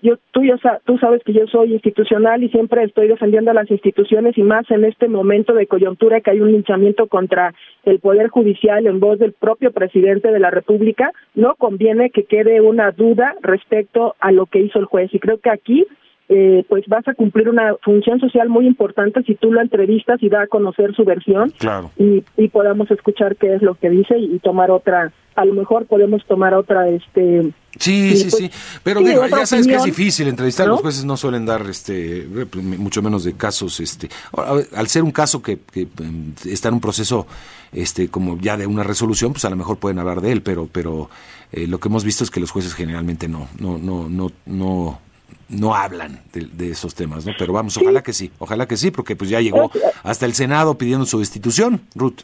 [0.03, 0.55] yo tú, yo,
[0.85, 4.71] tú sabes que yo soy institucional y siempre estoy defendiendo a las instituciones y más
[4.71, 7.53] en este momento de coyuntura que hay un linchamiento contra
[7.85, 12.63] el Poder Judicial en voz del propio presidente de la República, no conviene que quede
[12.63, 15.13] una duda respecto a lo que hizo el juez.
[15.13, 15.87] Y creo que aquí
[16.33, 20.29] eh, pues vas a cumplir una función social muy importante si tú lo entrevistas y
[20.29, 21.53] da a conocer su versión
[21.99, 25.87] y, y podamos escuchar qué es lo que dice y, tomar otra, a lo mejor
[25.87, 27.51] podemos tomar otra, este...
[27.81, 31.47] Sí, sí, sí, pues, pero ya sabes que es difícil entrevistar, los jueces no suelen
[31.47, 36.33] dar, este, pues, mucho menos de casos, este, al ser un caso que, que em,
[36.45, 37.27] está en un proceso,
[37.73, 40.69] este, como ya de una resolución, pues a lo mejor pueden hablar de él, pero,
[40.71, 41.11] pero
[41.51, 45.01] eh, lo que hemos visto es que los jueces generalmente no, no, no, no, no
[45.49, 47.33] no hablan de, esos temas, ¿no?
[47.39, 49.71] Pero vamos, ojalá que sí, ojalá que sí, porque pues ya llegó
[50.03, 52.21] hasta el Senado pidiendo su destitución, Ruth.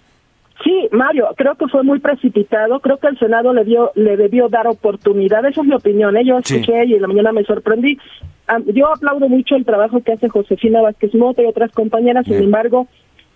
[0.65, 2.81] Sí, Mario, creo que fue muy precipitado.
[2.81, 5.45] Creo que el Senado le dio, le debió dar oportunidad.
[5.45, 6.17] Esa es mi opinión.
[6.17, 6.25] ¿eh?
[6.25, 7.99] Yo escuché y en la mañana me sorprendí.
[8.73, 12.25] yo aplaudo mucho el trabajo que hace Josefina Vázquez Mota y otras compañeras.
[12.25, 12.89] Sin embargo,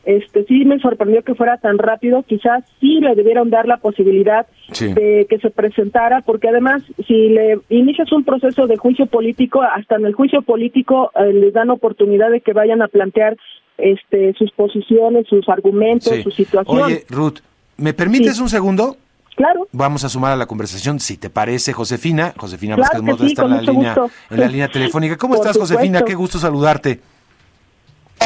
[0.05, 4.47] este sí me sorprendió que fuera tan rápido, quizás sí le debieron dar la posibilidad
[4.79, 9.97] de que se presentara, porque además si le inicias un proceso de juicio político, hasta
[9.97, 13.37] en el juicio político eh, les dan oportunidad de que vayan a plantear
[13.77, 16.83] este sus posiciones, sus argumentos, su situación.
[16.83, 17.41] Oye, Ruth,
[17.77, 18.97] ¿me permites un segundo?
[19.37, 19.69] Claro.
[19.73, 22.35] Vamos a sumar a la conversación, si te parece, Josefina.
[22.37, 23.97] Josefina Vázquez Mota está en la, línea,
[24.31, 25.17] en la línea telefónica.
[25.17, 26.03] ¿Cómo estás, Josefina?
[26.03, 27.01] Qué gusto saludarte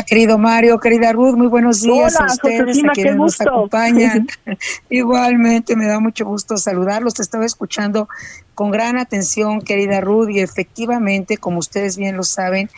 [0.03, 4.27] querido Mario, querida Ruth, muy buenos días a ustedes, a quienes nos acompañan.
[4.91, 7.15] Igualmente, me da mucho gusto saludarlos.
[7.15, 8.09] Te estaba escuchando
[8.55, 12.69] con gran atención, querida Ruth, y efectivamente, como ustedes bien lo saben,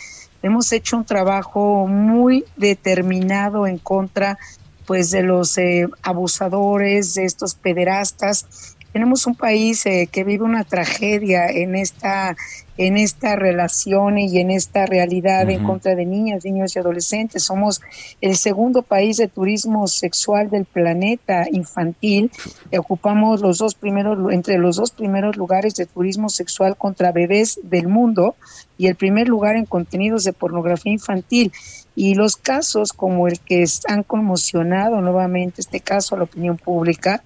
[0.42, 4.38] hemos hecho un trabajo muy determinado en contra
[4.84, 10.64] pues de los eh, abusadores, de estos pederastas tenemos un país eh, que vive una
[10.64, 12.34] tragedia en esta
[12.78, 17.44] en esta relación y en esta realidad en contra de niñas, niños y adolescentes.
[17.44, 17.80] Somos
[18.20, 22.30] el segundo país de turismo sexual del planeta infantil.
[22.76, 27.88] Ocupamos los dos primeros entre los dos primeros lugares de turismo sexual contra bebés del
[27.88, 28.36] mundo
[28.78, 31.52] y el primer lugar en contenidos de pornografía infantil.
[31.94, 37.22] Y los casos como el que han conmocionado nuevamente este caso a la opinión pública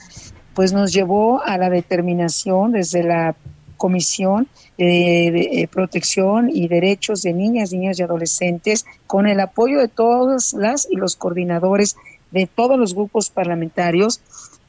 [0.54, 3.36] pues nos llevó a la determinación desde la
[3.80, 10.52] Comisión de, Protección y Derechos de Niñas, Niños y Adolescentes, con el apoyo de todas
[10.52, 11.96] las y los coordinadores
[12.30, 14.20] de todos los grupos parlamentarios,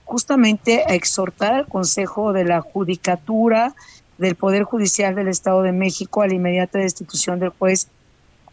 [0.06, 3.76] justamente a exhortar al Consejo de la Judicatura
[4.18, 7.90] del Poder Judicial del Estado de México a la inmediata destitución del juez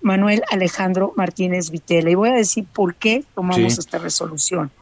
[0.02, 2.10] Manuel Alejandro Martínez Vitela.
[2.10, 4.72] Y voy a decir por qué tomamos esta resolución.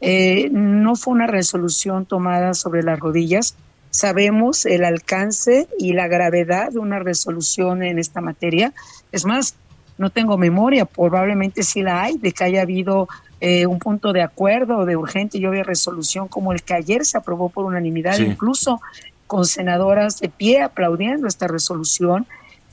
[0.00, 3.54] Eh, no fue una resolución tomada sobre las rodillas.
[3.90, 8.72] Sabemos el alcance y la gravedad de una resolución en esta materia.
[9.12, 9.54] Es más,
[9.98, 13.08] no tengo memoria, probablemente sí la hay, de que haya habido
[13.40, 17.18] eh, un punto de acuerdo de urgente y obvia resolución como el que ayer se
[17.18, 18.80] aprobó por unanimidad, incluso
[19.26, 22.26] con senadoras de pie aplaudiendo esta resolución,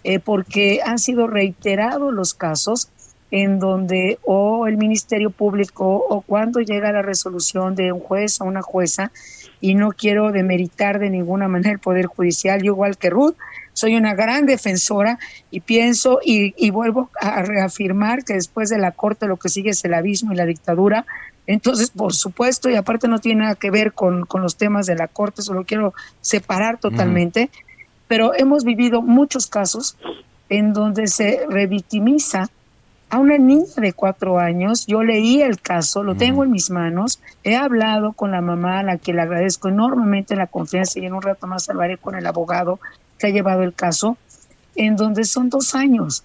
[0.03, 2.89] eh, porque han sido reiterados los casos
[3.31, 8.45] en donde o el Ministerio Público o cuando llega la resolución de un juez o
[8.45, 9.11] una jueza,
[9.61, 13.35] y no quiero demeritar de ninguna manera el Poder Judicial, yo igual que Ruth,
[13.73, 15.19] soy una gran defensora
[15.51, 19.69] y pienso y, y vuelvo a reafirmar que después de la Corte lo que sigue
[19.69, 21.05] es el abismo y la dictadura.
[21.45, 24.95] Entonces, por supuesto, y aparte no tiene nada que ver con, con los temas de
[24.95, 27.51] la Corte, solo quiero separar totalmente,
[28.07, 29.95] pero hemos vivido muchos casos
[30.49, 32.49] en donde se revictimiza
[33.09, 34.85] a una niña de cuatro años.
[34.85, 37.21] Yo leí el caso, lo tengo en mis manos.
[37.43, 41.13] He hablado con la mamá, a la que le agradezco enormemente la confianza y en
[41.13, 42.79] un rato más hablaré con el abogado
[43.17, 44.17] que ha llevado el caso,
[44.75, 46.23] en donde son dos años.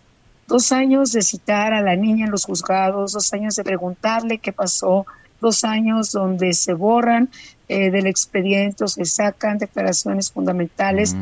[0.48, 4.52] Dos años de citar a la niña en los juzgados, dos años de preguntarle qué
[4.52, 5.06] pasó,
[5.40, 7.30] dos años donde se borran
[7.68, 11.16] eh, del expediente o se sacan declaraciones fundamentales,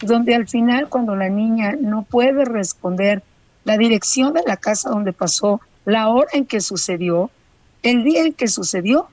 [0.00, 3.22] donde al final cuando la niña no puede responder
[3.64, 7.30] la dirección de la casa donde pasó, la hora en que sucedió,
[7.82, 9.08] el día en que sucedió,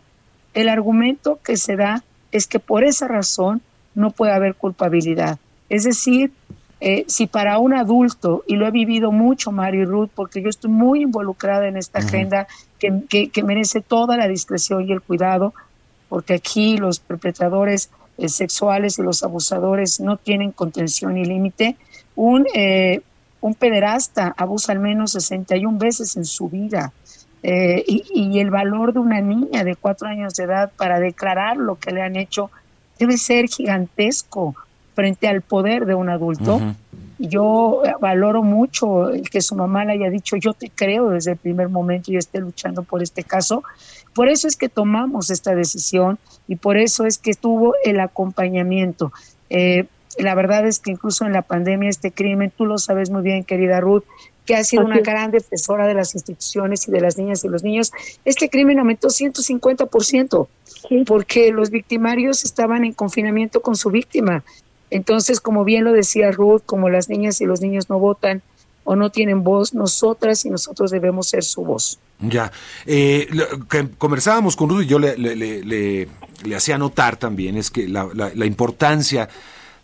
[0.54, 3.62] el argumento que se da es que por esa razón
[3.96, 5.40] no puede haber culpabilidad.
[5.70, 6.32] Es decir,
[6.80, 10.50] eh, si para un adulto, y lo he vivido mucho, Mario y Ruth, porque yo
[10.50, 12.48] estoy muy involucrada en esta agenda
[12.80, 15.54] que, que, merece toda la discreción y el cuidado,
[16.10, 21.76] porque aquí los perpetradores eh, sexuales y los abusadores no tienen contención ni límite,
[22.16, 23.02] un, eh,
[23.42, 26.94] un pederasta abusa al menos 61 veces en su vida.
[27.44, 31.76] Eh, y, el valor de una niña de cuatro años de edad para declarar lo
[31.76, 32.52] que le han hecho
[33.00, 34.56] debe ser gigantesco
[34.94, 36.62] frente al poder de un adulto.
[37.18, 41.38] yo valoro mucho el que su mamá le haya dicho, yo te creo desde el
[41.38, 43.64] primer momento y esté luchando por este caso.
[44.14, 49.12] Por eso es que tomamos esta decisión y por eso es que tuvo el acompañamiento.
[49.50, 49.86] Eh,
[50.20, 53.44] la verdad es que incluso en la pandemia este crimen, tú lo sabes muy bien,
[53.44, 54.04] querida Ruth,
[54.46, 57.64] que ha sido una gran defensora de las instituciones y de las niñas y los
[57.64, 57.92] niños,
[58.26, 60.48] este crimen aumentó 150%,
[61.06, 64.44] porque los victimarios estaban en confinamiento con su víctima.
[64.90, 68.42] Entonces, como bien lo decía Ruth, como las niñas y los niños no votan
[68.84, 72.00] o no tienen voz, nosotras y nosotros debemos ser su voz.
[72.20, 72.52] Ya,
[72.86, 73.28] eh,
[73.70, 76.08] que conversábamos con Ruth y yo le, le,
[76.56, 79.30] hacía notar también, es que la, la importancia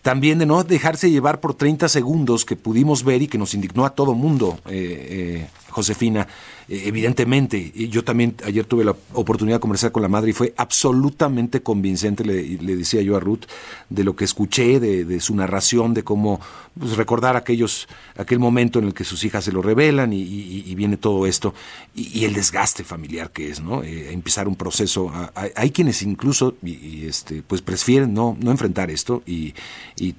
[0.08, 3.86] también de no dejarse llevar por 30 segundos que pudimos ver y que nos indignó
[3.86, 6.28] a todo mundo, eh, eh, Josefina,
[6.68, 7.72] eh, evidentemente.
[7.90, 12.26] Yo también ayer tuve la oportunidad de conversar con la madre y fue absolutamente convincente,
[12.26, 13.46] le, le decía yo a Ruth,
[13.90, 16.40] de lo que escuché, de, su narración, de cómo
[16.80, 20.98] pues, recordar aquellos, aquel momento en el que sus hijas se lo revelan y, viene
[20.98, 21.54] todo esto,
[21.94, 23.84] y, el desgaste familiar que es, ¿no?
[23.84, 25.12] empezar un proceso.
[25.56, 29.54] Hay quienes incluso, y, este, pues prefieren no, no enfrentar esto y,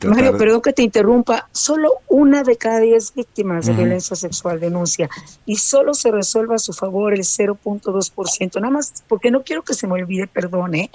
[0.04, 5.08] Mario, perdón que te interrumpa, solo una de cada diez víctimas de violencia sexual denuncia
[5.48, 9.72] y solo se resuelve a su favor el 0.2%, nada más porque no quiero que
[9.72, 10.90] se me olvide, perdón, ¿eh?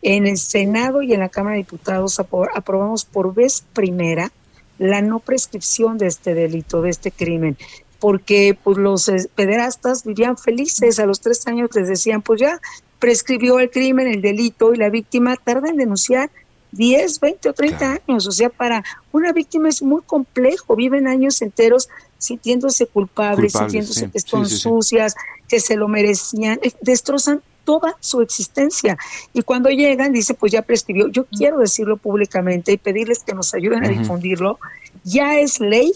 [0.00, 4.30] en el Senado y en la Cámara de Diputados aprobamos por vez primera
[4.78, 7.58] la no prescripción de este delito, de este crimen
[7.98, 12.60] porque pues los eh, pederastas vivían felices, a los tres años les decían, pues ya
[13.00, 16.30] prescribió el crimen, el delito, y la víctima tarda en denunciar
[16.72, 18.26] 10, 20 o 30 años.
[18.26, 21.88] O sea, para una víctima es muy complejo, viven años enteros
[22.18, 25.14] sintiéndose culpables, sintiéndose que están sucias,
[25.48, 28.96] que se lo merecían, eh, destrozan toda su existencia.
[29.32, 31.08] Y cuando llegan, dice, pues ya prescribió.
[31.08, 34.58] Yo quiero decirlo públicamente y pedirles que nos ayuden a difundirlo.
[35.04, 35.92] Ya es ley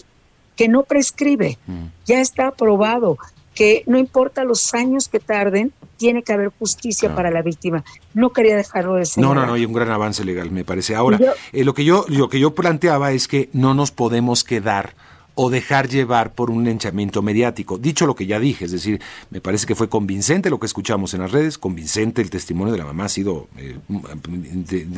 [0.55, 1.57] que no prescribe,
[2.05, 3.17] ya está aprobado
[3.55, 7.83] que no importa los años que tarden, tiene que haber justicia para la víctima.
[8.13, 9.23] No quería dejarlo de ser.
[9.23, 10.95] No, no, no, hay un gran avance legal, me parece.
[10.95, 11.19] Ahora,
[11.51, 14.95] eh, lo que yo lo que yo planteaba es que no nos podemos quedar
[15.35, 17.77] o dejar llevar por un linchamiento mediático.
[17.77, 21.13] Dicho lo que ya dije, es decir, me parece que fue convincente lo que escuchamos
[21.13, 23.77] en las redes, convincente el testimonio de la mamá ha sido eh,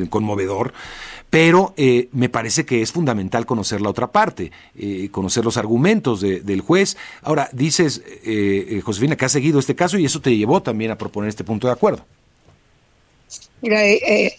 [0.10, 0.74] conmovedor,
[1.30, 6.22] pero eh, me parece que es fundamental conocer la otra parte, eh, conocer los argumentos
[6.22, 6.98] del juez.
[7.22, 8.02] Ahora, dices,
[8.84, 11.68] Josefina, que has seguido este caso y eso te llevó también a proponer este punto
[11.68, 12.06] de acuerdo.
[13.62, 13.80] Mira,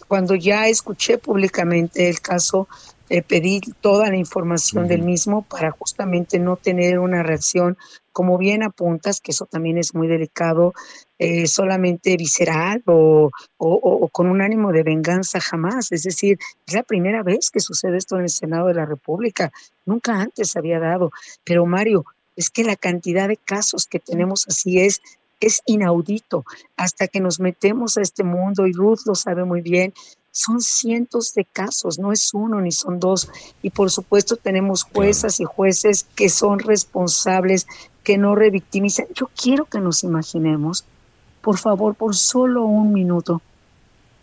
[0.07, 2.67] cuando ya escuché públicamente el caso,
[3.09, 7.77] eh, pedí toda la información del mismo para justamente no tener una reacción,
[8.11, 10.73] como bien apuntas, que eso también es muy delicado,
[11.19, 15.91] eh, solamente visceral o, o, con un ánimo de venganza jamás.
[15.91, 19.51] Es decir, es la primera vez que sucede esto en el Senado de la República.
[19.85, 21.11] Nunca antes había dado.
[21.43, 25.01] Pero Mario, es que la cantidad de casos que tenemos así es
[25.41, 26.45] es inaudito
[26.77, 29.93] hasta que nos metemos a este mundo y Ruth lo sabe muy bien
[30.35, 33.29] son cientos de casos, no es uno ni son dos.
[33.61, 37.67] Y por supuesto tenemos juezas y jueces que son responsables,
[38.03, 39.05] que no revictimizan.
[39.15, 40.83] Yo quiero que nos imaginemos,
[41.41, 43.41] por favor, por solo un minuto,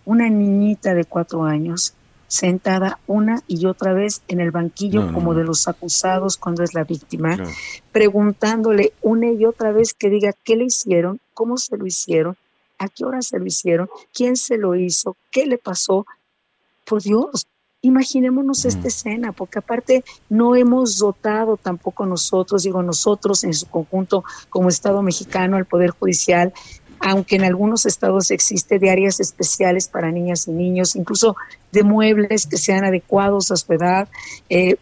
[0.05, 1.95] una niñita de cuatro años
[2.29, 6.85] sentada una y otra vez en el banquillo como de los acusados cuando es la
[6.85, 7.39] víctima,
[7.91, 12.37] preguntándole una y otra vez que diga qué le hicieron, cómo se lo hicieron,
[12.83, 16.05] a qué hora se lo hicieron, quién se lo hizo, qué le pasó.
[16.85, 17.47] Por Dios,
[17.81, 24.25] imaginémonos esta escena, porque aparte no hemos dotado tampoco nosotros, digo nosotros en su conjunto
[24.51, 26.53] como Estado mexicano, al Poder Judicial,
[26.99, 31.37] aunque en algunos estados existe de áreas especiales para niñas y niños, incluso
[31.71, 34.09] de muebles que sean adecuados a su edad,
[34.49, 34.77] eh,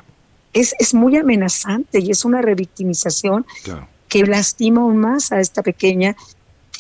[0.55, 3.47] es, es, muy amenazante y es una revictimización
[4.09, 6.17] que lastima aún más a esta pequeña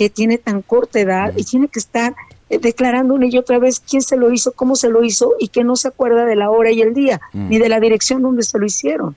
[0.01, 2.15] que tiene tan corta edad y tiene que estar
[2.49, 5.49] eh, declarando una y otra vez quién se lo hizo, cómo se lo hizo y
[5.49, 8.43] que no se acuerda de la hora y el día, ni de la dirección donde
[8.43, 9.15] se lo hicieron.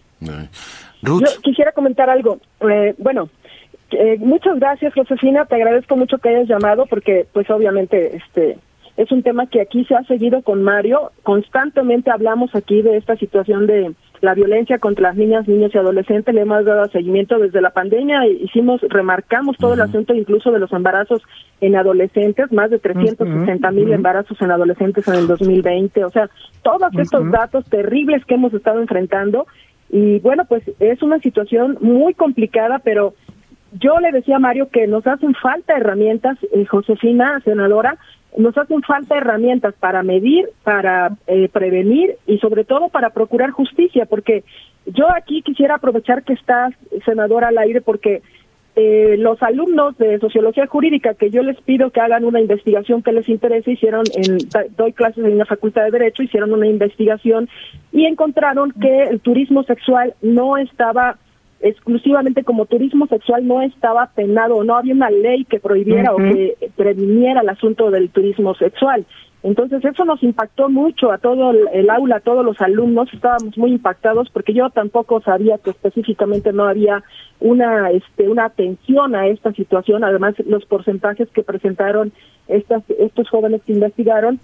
[1.02, 2.38] Yo quisiera comentar algo.
[2.69, 3.30] Eh, bueno,
[3.91, 5.46] eh, muchas gracias, Josefina.
[5.46, 8.58] Te agradezco mucho que hayas llamado porque, pues, obviamente, este
[8.98, 11.14] es un tema que aquí se ha seguido con Mario.
[11.24, 13.93] Constantemente hablamos aquí de esta situación de
[14.24, 16.34] la violencia contra las niñas, niños y adolescentes.
[16.34, 18.26] Le hemos dado seguimiento desde la pandemia.
[18.26, 21.21] Hicimos, remarcamos todo el asunto incluso de los embarazos
[21.59, 26.05] en adolescentes, más de 360 mil embarazos en adolescentes en el 2020.
[26.05, 26.30] O sea,
[26.61, 29.45] todos estos datos terribles que hemos estado enfrentando.
[29.89, 33.15] Y bueno, pues es una situación muy complicada, pero
[33.74, 37.97] yo le decía a Mario que nos hacen falta herramientas, eh, Josefina, senadora,
[38.38, 44.05] nos hacen falta herramientas para medir, para eh, prevenir y sobre todo para procurar justicia,
[44.05, 44.43] porque
[44.86, 46.73] yo aquí quisiera aprovechar que estás,
[47.05, 48.21] senadora, al aire, porque
[48.75, 53.11] eh, los alumnos de sociología jurídica que yo les pido que hagan una investigación que
[53.11, 54.39] les interese, hicieron, en,
[54.75, 57.49] doy clases en la Facultad de Derecho, hicieron una investigación
[57.91, 61.17] y encontraron que el turismo sexual no estaba
[61.64, 66.57] exclusivamente como turismo sexual no estaba penado, no había una ley que prohibiera o que
[66.76, 69.05] previniera el asunto del turismo sexual.
[69.43, 73.72] Entonces eso nos impactó mucho a todo el, aula, a todos los alumnos, estábamos muy
[73.72, 77.03] impactados porque yo tampoco sabía que específicamente no había
[77.39, 82.11] una este una atención a esta situación, además los porcentajes que presentaron
[82.47, 84.39] estas estos jóvenes que investigaron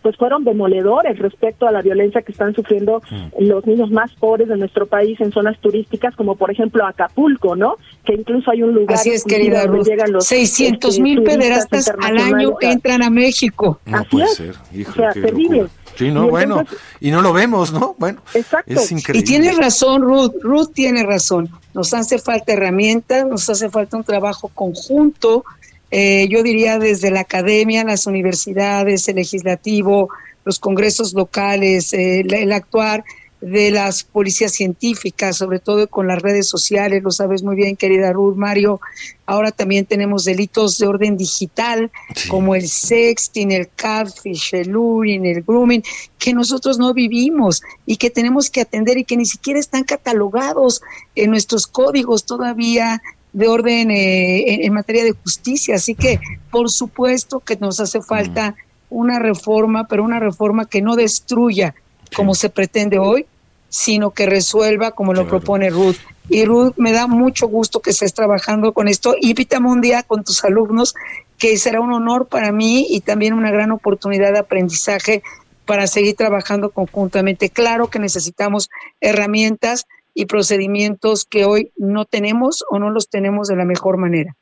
[0.00, 3.44] pues fueron demoledores respecto a la violencia que están sufriendo mm.
[3.44, 7.76] los niños más pobres de nuestro país en zonas turísticas como por ejemplo Acapulco, ¿no?
[8.04, 11.92] Que incluso hay un lugar Así es, querida donde llegan los 600 este, mil pederastas
[12.00, 13.80] al año entran a México.
[13.86, 15.66] No puede ser, hijo, terrible.
[15.94, 16.64] Sí, no, bueno,
[17.00, 17.94] y no lo vemos, ¿no?
[17.98, 18.72] Bueno, Exacto.
[18.72, 19.20] es increíble.
[19.20, 21.50] Y tiene razón, Ruth, Ruth tiene razón.
[21.74, 25.44] Nos hace falta herramientas, nos hace falta un trabajo conjunto
[25.94, 30.08] eh, yo diría desde la academia, las universidades, el legislativo,
[30.42, 33.04] los congresos locales, eh, el, actuar
[33.42, 38.10] de las policías científicas, sobre todo con las redes sociales, lo sabes muy bien, querida
[38.10, 38.80] Ruth, Mario.
[39.26, 41.90] Ahora también tenemos delitos de orden digital,
[42.28, 45.82] como el sexting, el catfish, el luring, el grooming,
[46.18, 50.80] que nosotros no vivimos y que tenemos que atender y que ni siquiera están catalogados
[51.16, 55.76] en nuestros códigos todavía de orden eh, en, materia de justicia.
[55.76, 56.20] Así que,
[56.50, 58.54] por supuesto que nos hace falta
[58.90, 61.74] una reforma, pero una reforma que no destruya
[62.14, 63.26] como se pretende hoy,
[63.68, 65.96] sino que resuelva como lo propone Ruth.
[66.28, 69.16] Y Ruth, me da mucho gusto que estés trabajando con esto.
[69.20, 70.94] Invítame un día con tus alumnos,
[71.38, 75.22] que será un honor para mí y también una gran oportunidad de aprendizaje
[75.64, 77.48] para seguir trabajando conjuntamente.
[77.48, 78.68] Claro que necesitamos
[79.00, 84.34] herramientas, y procedimientos que hoy no tenemos o no los tenemos de la mejor manera.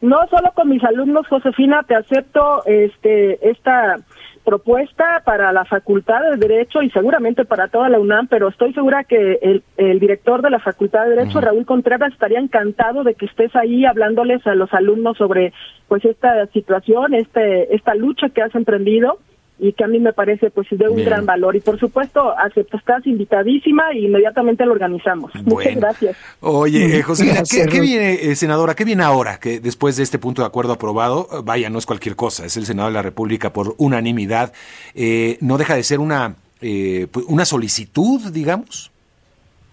[0.00, 3.96] No solo con mis alumnos, Josefina, te acepto este esta
[4.44, 9.04] propuesta para la Facultad de Derecho y seguramente para toda la UNAM, pero estoy segura
[9.04, 13.24] que el, el director de la Facultad de Derecho, Raúl Contreras, estaría encantado de que
[13.24, 15.54] estés ahí hablándoles a los alumnos sobre
[15.88, 19.18] pues esta situación, este esta lucha que has emprendido
[19.58, 21.54] y que a mí me parece pues de un gran valor.
[21.54, 25.32] Y por supuesto, acepto, estás invitadísima y inmediatamente lo organizamos.
[25.44, 26.16] Muchas gracias.
[26.40, 30.42] Oye, eh, José, ¿qué, viene, eh, senadora, qué viene ahora que después de este punto
[30.42, 31.28] de acuerdo aprobado?
[31.44, 34.52] Vaya, no es cualquier cosa, es el Senado de la República por unanimidad.
[34.94, 38.90] Eh, ¿No deja de ser una, pues, una solicitud, digamos?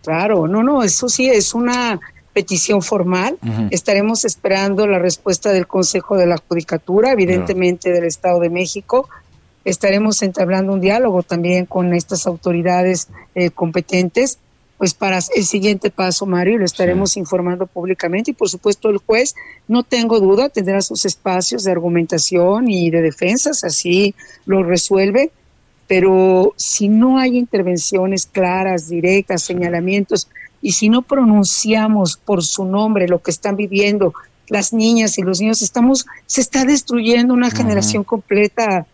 [0.03, 1.99] Claro, no, no, eso sí es una
[2.33, 3.37] petición formal.
[3.71, 9.09] Estaremos esperando la respuesta del Consejo de la Judicatura, evidentemente del Estado de México
[9.65, 14.39] estaremos entablando un diálogo también con estas autoridades eh, competentes,
[14.77, 18.31] pues para el siguiente paso, Mario, lo estaremos informando públicamente.
[18.31, 19.35] Y por supuesto el juez,
[19.67, 25.29] no tengo duda, tendrá sus espacios de argumentación y de defensas, así lo resuelve,
[25.87, 30.27] pero si no hay intervenciones claras, directas, señalamientos,
[30.63, 34.13] y si no pronunciamos por su nombre lo que están viviendo
[34.47, 38.87] las niñas y los niños, estamos, se está destruyendo una generación completa,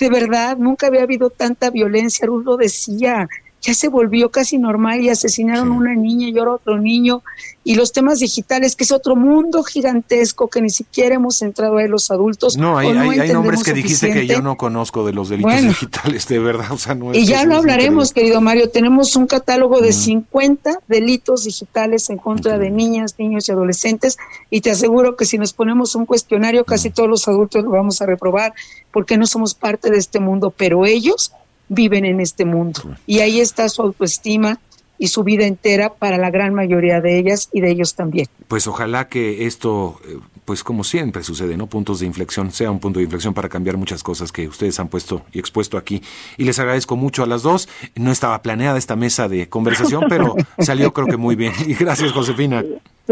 [0.00, 3.28] de verdad, nunca había habido tanta violencia, Ruth lo decía,
[3.60, 7.22] ya se volvió casi normal y asesinaron a una niña y ahora otro niño.
[7.62, 11.88] Y los temas digitales, que es otro mundo gigantesco que ni siquiera hemos entrado ahí
[11.88, 12.56] los adultos.
[12.56, 16.38] No, hay, hay, nombres que dijiste que yo no conozco de los delitos digitales, de
[16.38, 16.72] verdad.
[16.72, 18.70] O sea, no y ya lo hablaremos, querido Mario.
[18.70, 24.16] Tenemos un catálogo de 50 delitos digitales en contra de niñas, niños y adolescentes.
[24.48, 28.00] Y te aseguro que si nos ponemos un cuestionario, casi todos los adultos lo vamos
[28.00, 28.54] a reprobar
[28.90, 30.52] porque no somos parte de este mundo.
[30.56, 31.32] Pero ellos
[31.70, 32.82] viven en este mundo.
[33.06, 34.60] Y ahí está su autoestima
[34.98, 38.26] y su vida entera para la gran mayoría de ellas y de ellos también.
[38.48, 41.68] Pues ojalá que esto, eh, pues como siempre sucede, ¿no?
[41.68, 44.88] Puntos de inflexión, sea un punto de inflexión para cambiar muchas cosas que ustedes han
[44.88, 46.02] puesto y expuesto aquí.
[46.36, 47.66] Y les agradezco mucho a las dos.
[47.94, 51.54] No estaba planeada esta mesa de conversación, pero salió creo que muy bien.
[51.66, 52.62] Y gracias, Josefina.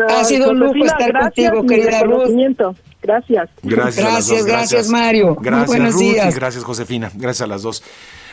[0.08, 2.30] Ha sido un lujo estar contigo, querida Ruth.
[3.00, 3.48] Gracias.
[3.62, 5.36] Gracias, gracias, gracias, Mario.
[5.40, 6.34] Gracias, buenos Ruth, días.
[6.34, 7.10] Y gracias, Josefina.
[7.14, 7.82] Gracias a las dos.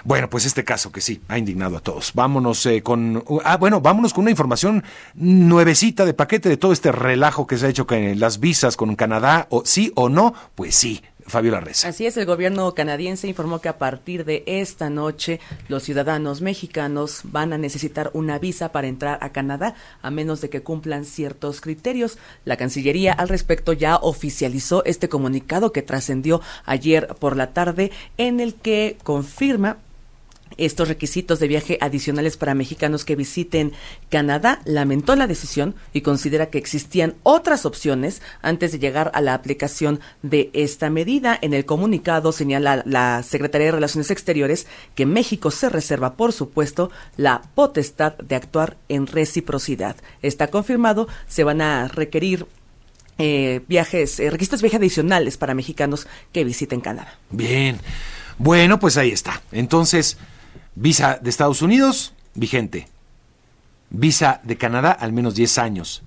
[0.03, 2.11] Bueno, pues este caso que sí, ha indignado a todos.
[2.13, 3.23] Vámonos eh, con...
[3.43, 4.83] Ah, bueno, vámonos con una información
[5.15, 8.95] nuevecita de paquete de todo este relajo que se ha hecho con las visas con
[8.95, 11.87] Canadá, o sí o no, pues sí, Fabiola Reza.
[11.87, 17.21] Así es, el gobierno canadiense informó que a partir de esta noche los ciudadanos mexicanos
[17.23, 21.61] van a necesitar una visa para entrar a Canadá a menos de que cumplan ciertos
[21.61, 22.17] criterios.
[22.43, 28.39] La Cancillería al respecto ya oficializó este comunicado que trascendió ayer por la tarde en
[28.39, 29.77] el que confirma
[30.57, 33.73] estos requisitos de viaje adicionales para mexicanos que visiten
[34.09, 39.33] Canadá, lamentó la decisión y considera que existían otras opciones antes de llegar a la
[39.33, 41.37] aplicación de esta medida.
[41.41, 46.91] En el comunicado señala la Secretaría de Relaciones Exteriores que México se reserva, por supuesto,
[47.17, 49.95] la potestad de actuar en reciprocidad.
[50.21, 52.45] Está confirmado, se van a requerir
[53.17, 57.17] eh, viajes, eh, requisitos de viaje adicionales para mexicanos que visiten Canadá.
[57.29, 57.79] Bien.
[58.37, 59.41] Bueno, pues ahí está.
[59.53, 60.17] Entonces,
[60.75, 62.87] Visa de Estados Unidos, vigente.
[63.89, 66.03] Visa de Canadá, al menos 10 años.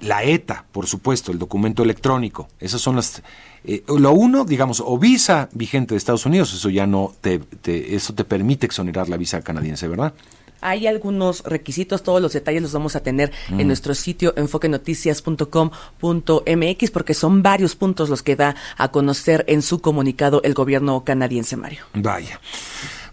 [0.00, 2.48] La ETA, por supuesto, el documento electrónico.
[2.60, 3.22] Esas son las...
[3.64, 8.14] Eh, lo uno, digamos, o visa vigente de Estados Unidos, eso ya no te, eso
[8.14, 10.14] te permite exonerar la visa canadiense, ¿verdad?
[10.60, 13.66] Hay algunos requisitos, todos los detalles los vamos a tener en mm.
[13.66, 20.40] nuestro sitio enfoquenoticias.com.mx porque son varios puntos los que da a conocer en su comunicado
[20.44, 21.84] el gobierno canadiense, Mario.
[21.94, 22.40] Vaya.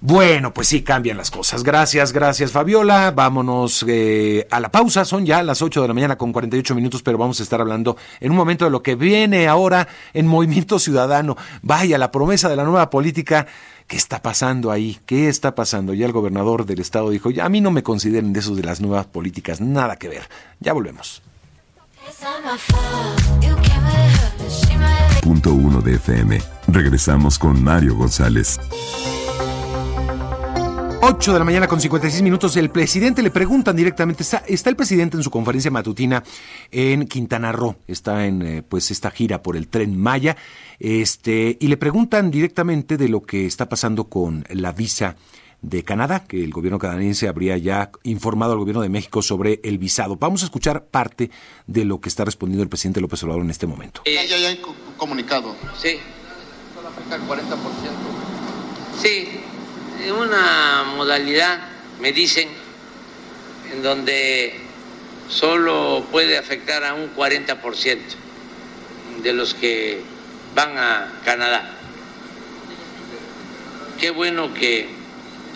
[0.06, 1.64] Bueno, pues sí, cambian las cosas.
[1.64, 3.14] Gracias, gracias Fabiola.
[3.16, 5.06] Vámonos eh, a la pausa.
[5.06, 7.96] Son ya las 8 de la mañana con 48 minutos, pero vamos a estar hablando
[8.20, 11.38] en un momento de lo que viene ahora en Movimiento Ciudadano.
[11.62, 13.48] Vaya, la promesa de la nueva política.
[13.88, 15.00] ¿Qué está pasando ahí?
[15.06, 15.94] ¿Qué está pasando?
[15.94, 18.64] Ya el gobernador del estado dijo, ya a mí no me consideren de esos de
[18.64, 20.24] las nuevas políticas, nada que ver.
[20.60, 21.22] Ya volvemos.
[25.22, 26.42] Punto uno de FM.
[26.68, 28.60] Regresamos con Mario González.
[31.06, 32.56] 8 de la mañana con 56 minutos.
[32.56, 36.24] El presidente le preguntan directamente, está, el presidente en su conferencia matutina
[36.72, 40.38] en Quintana Roo, está en eh, pues esta gira por el tren Maya,
[40.80, 45.18] este, y le preguntan directamente de lo que está pasando con la visa
[45.62, 49.80] de Canadá, que el gobierno canadiense habría ya informado al gobierno de México sobre el
[49.80, 50.16] visado.
[50.16, 51.32] Vamos a escuchar parte
[51.68, 54.04] de lo que está respondiendo el presidente López Obrador en este momento.
[54.06, 54.62] ya, ya, hay
[54.96, 55.54] comunicado.
[55.78, 55.98] Sí.
[57.28, 57.44] 40%.
[59.02, 59.28] Sí,
[60.12, 61.60] una modalidad,
[62.00, 62.50] me dicen,
[63.72, 64.60] en donde
[65.30, 67.98] solo puede afectar a un 40%
[69.22, 70.02] de los que
[70.56, 71.72] van a Canadá.
[74.00, 74.90] Qué bueno que,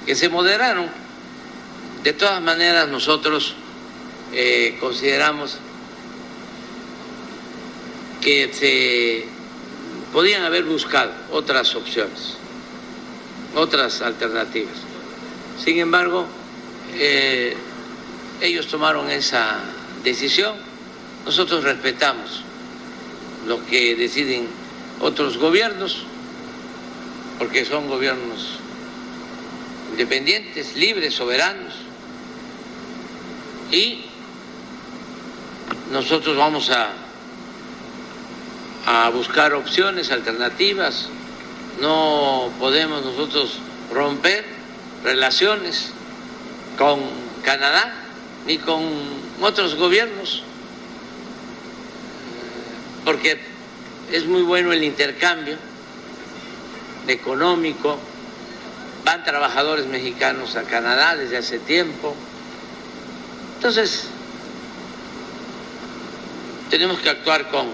[0.06, 0.89] que se moderaron.
[2.04, 3.56] De todas maneras, nosotros
[4.34, 5.58] eh, consideramos
[8.22, 9.26] que se
[10.14, 12.37] podían haber buscado otras opciones
[13.58, 14.76] otras alternativas.
[15.64, 16.28] Sin embargo,
[16.93, 17.58] eh,
[18.39, 19.60] ellos tomaron esa
[20.03, 20.55] decisión,
[21.26, 22.43] nosotros respetamos
[23.47, 24.47] lo que deciden
[25.01, 26.03] otros gobiernos,
[27.39, 28.60] porque son gobiernos
[29.91, 31.74] independientes, libres, soberanos,
[33.72, 34.05] y
[35.91, 36.93] nosotros vamos a,
[38.86, 41.10] a buscar opciones alternativas
[41.80, 43.60] no podemos nosotros
[43.94, 44.46] romper
[45.04, 45.92] relaciones
[46.78, 47.00] con
[47.44, 47.94] Canadá
[48.46, 48.84] ni con
[49.42, 50.44] otros gobiernos,
[53.06, 53.40] porque
[54.12, 55.58] es muy bueno el intercambio
[57.08, 57.98] económico,
[59.06, 62.16] van trabajadores mexicanos a Canadá desde hace tiempo.
[63.56, 64.08] Entonces,
[66.70, 67.68] tenemos que actuar con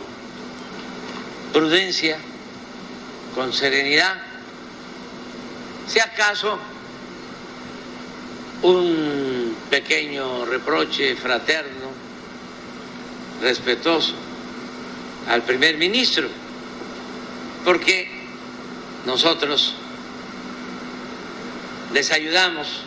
[1.51, 2.17] prudencia
[3.33, 4.15] con serenidad.
[5.87, 6.59] Si acaso
[8.61, 11.91] un pequeño reproche fraterno,
[13.41, 14.13] respetuoso
[15.29, 16.27] al primer ministro,
[17.65, 18.07] porque
[19.05, 19.75] nosotros
[21.93, 22.83] les ayudamos,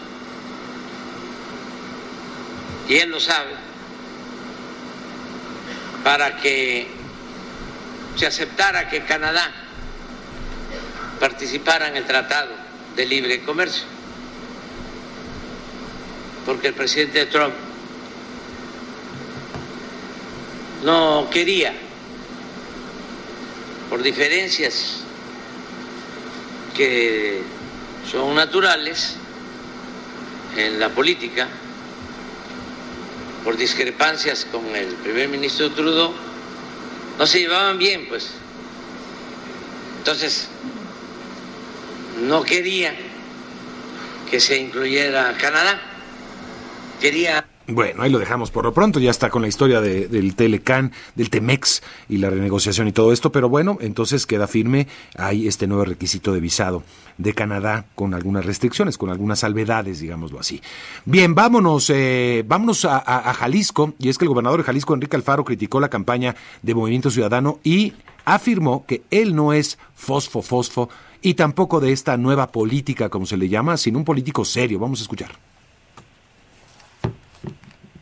[2.88, 3.53] y él lo sabe,
[6.03, 6.86] para que
[8.16, 9.66] se aceptara que Canadá
[11.19, 12.53] participara en el Tratado
[12.95, 13.85] de Libre Comercio,
[16.45, 17.55] porque el presidente Trump
[20.85, 21.75] no quería,
[23.89, 24.99] por diferencias
[26.77, 27.43] que
[28.11, 29.17] son naturales
[30.57, 31.49] en la política,
[33.45, 36.12] por discrepancias con el primer ministro Trudeau,
[37.19, 38.31] no se llevaban bien, pues.
[39.99, 40.49] Entonces,
[42.27, 42.95] no quería
[44.31, 45.81] que se incluyera Canadá,
[47.01, 50.93] quería Bueno, ahí lo dejamos por lo pronto, ya está con la historia del Telecan,
[51.14, 55.66] del Temex y la renegociación y todo esto, pero bueno, entonces queda firme, hay este
[55.66, 56.83] nuevo requisito de visado
[57.18, 60.61] de Canadá con algunas restricciones, con algunas salvedades, digámoslo así.
[61.05, 65.16] Bien, vámonos, eh, vámonos a, a Jalisco, y es que el gobernador de Jalisco, Enrique
[65.16, 70.91] Alfaro, criticó la campaña de Movimiento Ciudadano y afirmó que él no es fosfo fosfo
[71.27, 74.79] y tampoco de esta nueva política, como se le llama, sino un político serio.
[74.79, 75.31] Vamos a escuchar.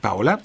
[0.03, 0.41] Paola.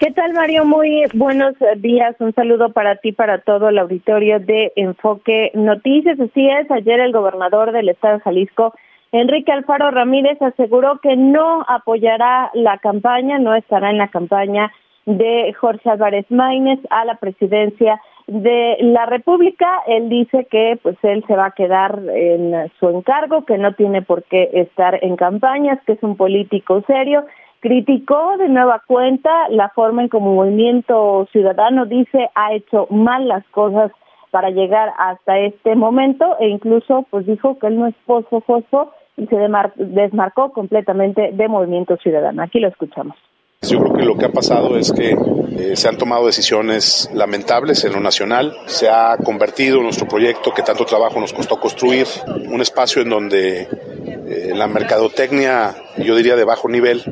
[0.00, 0.64] ¿Qué tal, Mario?
[0.64, 2.16] Muy buenos días.
[2.18, 6.18] Un saludo para ti, para todo el auditorio de Enfoque Noticias.
[6.18, 8.74] Así es, ayer el gobernador del estado de Jalisco,
[9.12, 14.72] Enrique Alfaro Ramírez, aseguró que no apoyará la campaña, no estará en la campaña
[15.06, 19.82] de Jorge Álvarez Maínez a la presidencia de la República.
[19.86, 24.02] Él dice que pues él se va a quedar en su encargo, que no tiene
[24.02, 27.24] por qué estar en campañas, que es un político serio
[27.60, 33.44] Criticó de nueva cuenta la forma en como Movimiento Ciudadano dice ha hecho mal las
[33.48, 33.90] cosas
[34.30, 38.92] para llegar hasta este momento e incluso pues dijo que él no es fosfo fosfo
[39.16, 39.36] y se
[39.78, 42.42] desmarcó completamente de Movimiento Ciudadano.
[42.42, 43.16] Aquí lo escuchamos.
[43.62, 45.16] Yo creo que lo que ha pasado es que
[45.58, 48.56] eh, se han tomado decisiones lamentables en lo nacional.
[48.66, 52.06] Se ha convertido nuestro proyecto que tanto trabajo nos costó construir,
[52.50, 57.02] un espacio en donde eh, la mercadotecnia, yo diría de bajo nivel,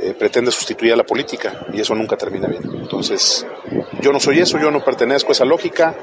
[0.00, 2.62] eh, pretende sustituir a la política y eso nunca termina bien.
[2.64, 3.46] Entonces,
[4.00, 5.96] yo no soy eso, yo no pertenezco a esa lógica,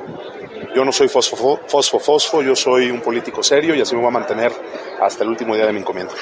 [0.75, 4.09] yo no soy fosfo, fosfo, fosfo, yo soy un político serio y así me voy
[4.09, 4.51] a mantener
[4.99, 6.13] hasta el último día de mi encomienda.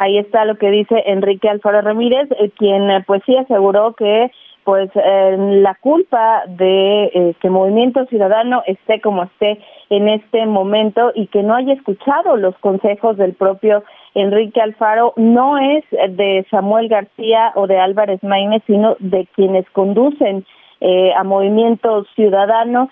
[0.00, 4.30] Ahí está lo que dice Enrique Alfaro Ramírez, eh, quien eh, pues sí aseguró que
[4.64, 11.42] pues la culpa de que Movimiento Ciudadano esté como esté en este momento y que
[11.42, 13.82] no haya escuchado los consejos del propio
[14.14, 20.44] Enrique Alfaro no es de Samuel García o de Álvarez Maínez, sino de quienes conducen
[20.80, 22.88] eh, a Movimiento Ciudadano,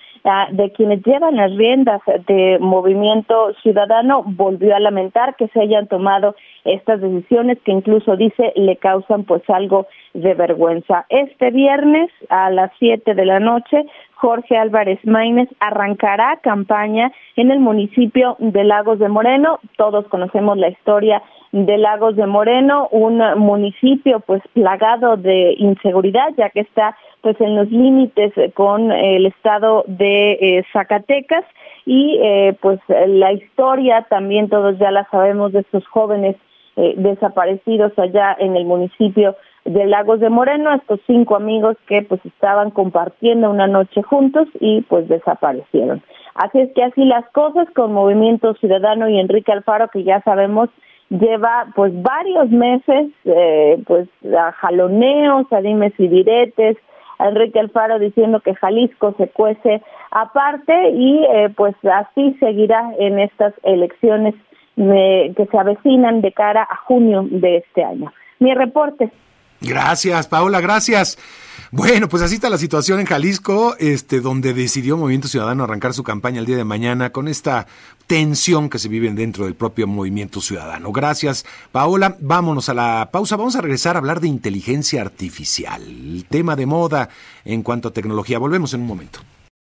[0.51, 6.35] de quienes llevan las riendas de Movimiento Ciudadano, volvió a lamentar que se hayan tomado
[6.65, 11.07] estas decisiones que incluso dice le causan pues algo de vergüenza.
[11.09, 13.87] Este viernes a las siete de la noche
[14.21, 19.61] Jorge Álvarez Maínez arrancará campaña en el municipio de Lagos de Moreno.
[19.77, 21.23] Todos conocemos la historia
[21.53, 27.57] de Lagos de Moreno, un municipio pues plagado de inseguridad ya que está pues en
[27.57, 31.45] los límites con el estado de eh, Zacatecas
[31.87, 36.37] y eh, pues la historia también todos ya la sabemos de estos jóvenes
[36.77, 39.35] eh, desaparecidos allá en el municipio
[39.65, 44.83] de Lagos de Moreno, estos cinco amigos que pues estaban compartiendo una noche juntos y
[44.83, 46.03] pues desaparecieron.
[46.35, 50.69] Así es que así las cosas con Movimiento Ciudadano y Enrique Alfaro, que ya sabemos
[51.11, 56.77] lleva pues varios meses eh, pues a jaloneos, a dimes y diretes,
[57.19, 63.19] a Enrique Alfaro diciendo que Jalisco se cuece aparte y eh, pues así seguirá en
[63.19, 64.35] estas elecciones
[64.77, 68.13] eh, que se avecinan de cara a junio de este año.
[68.39, 69.11] Mi reporte.
[69.61, 71.19] Gracias, Paula, gracias.
[71.71, 76.03] Bueno, pues así está la situación en Jalisco, este, donde decidió Movimiento Ciudadano arrancar su
[76.03, 77.67] campaña el día de mañana con esta
[78.07, 80.93] tensión que se vive dentro del propio Movimiento Ciudadano.
[80.93, 82.17] Gracias, Paola.
[82.21, 83.37] Vámonos a la pausa.
[83.37, 87.11] Vamos a regresar a hablar de inteligencia artificial, tema de moda
[87.45, 88.39] en cuanto a tecnología.
[88.39, 89.21] Volvemos en un momento.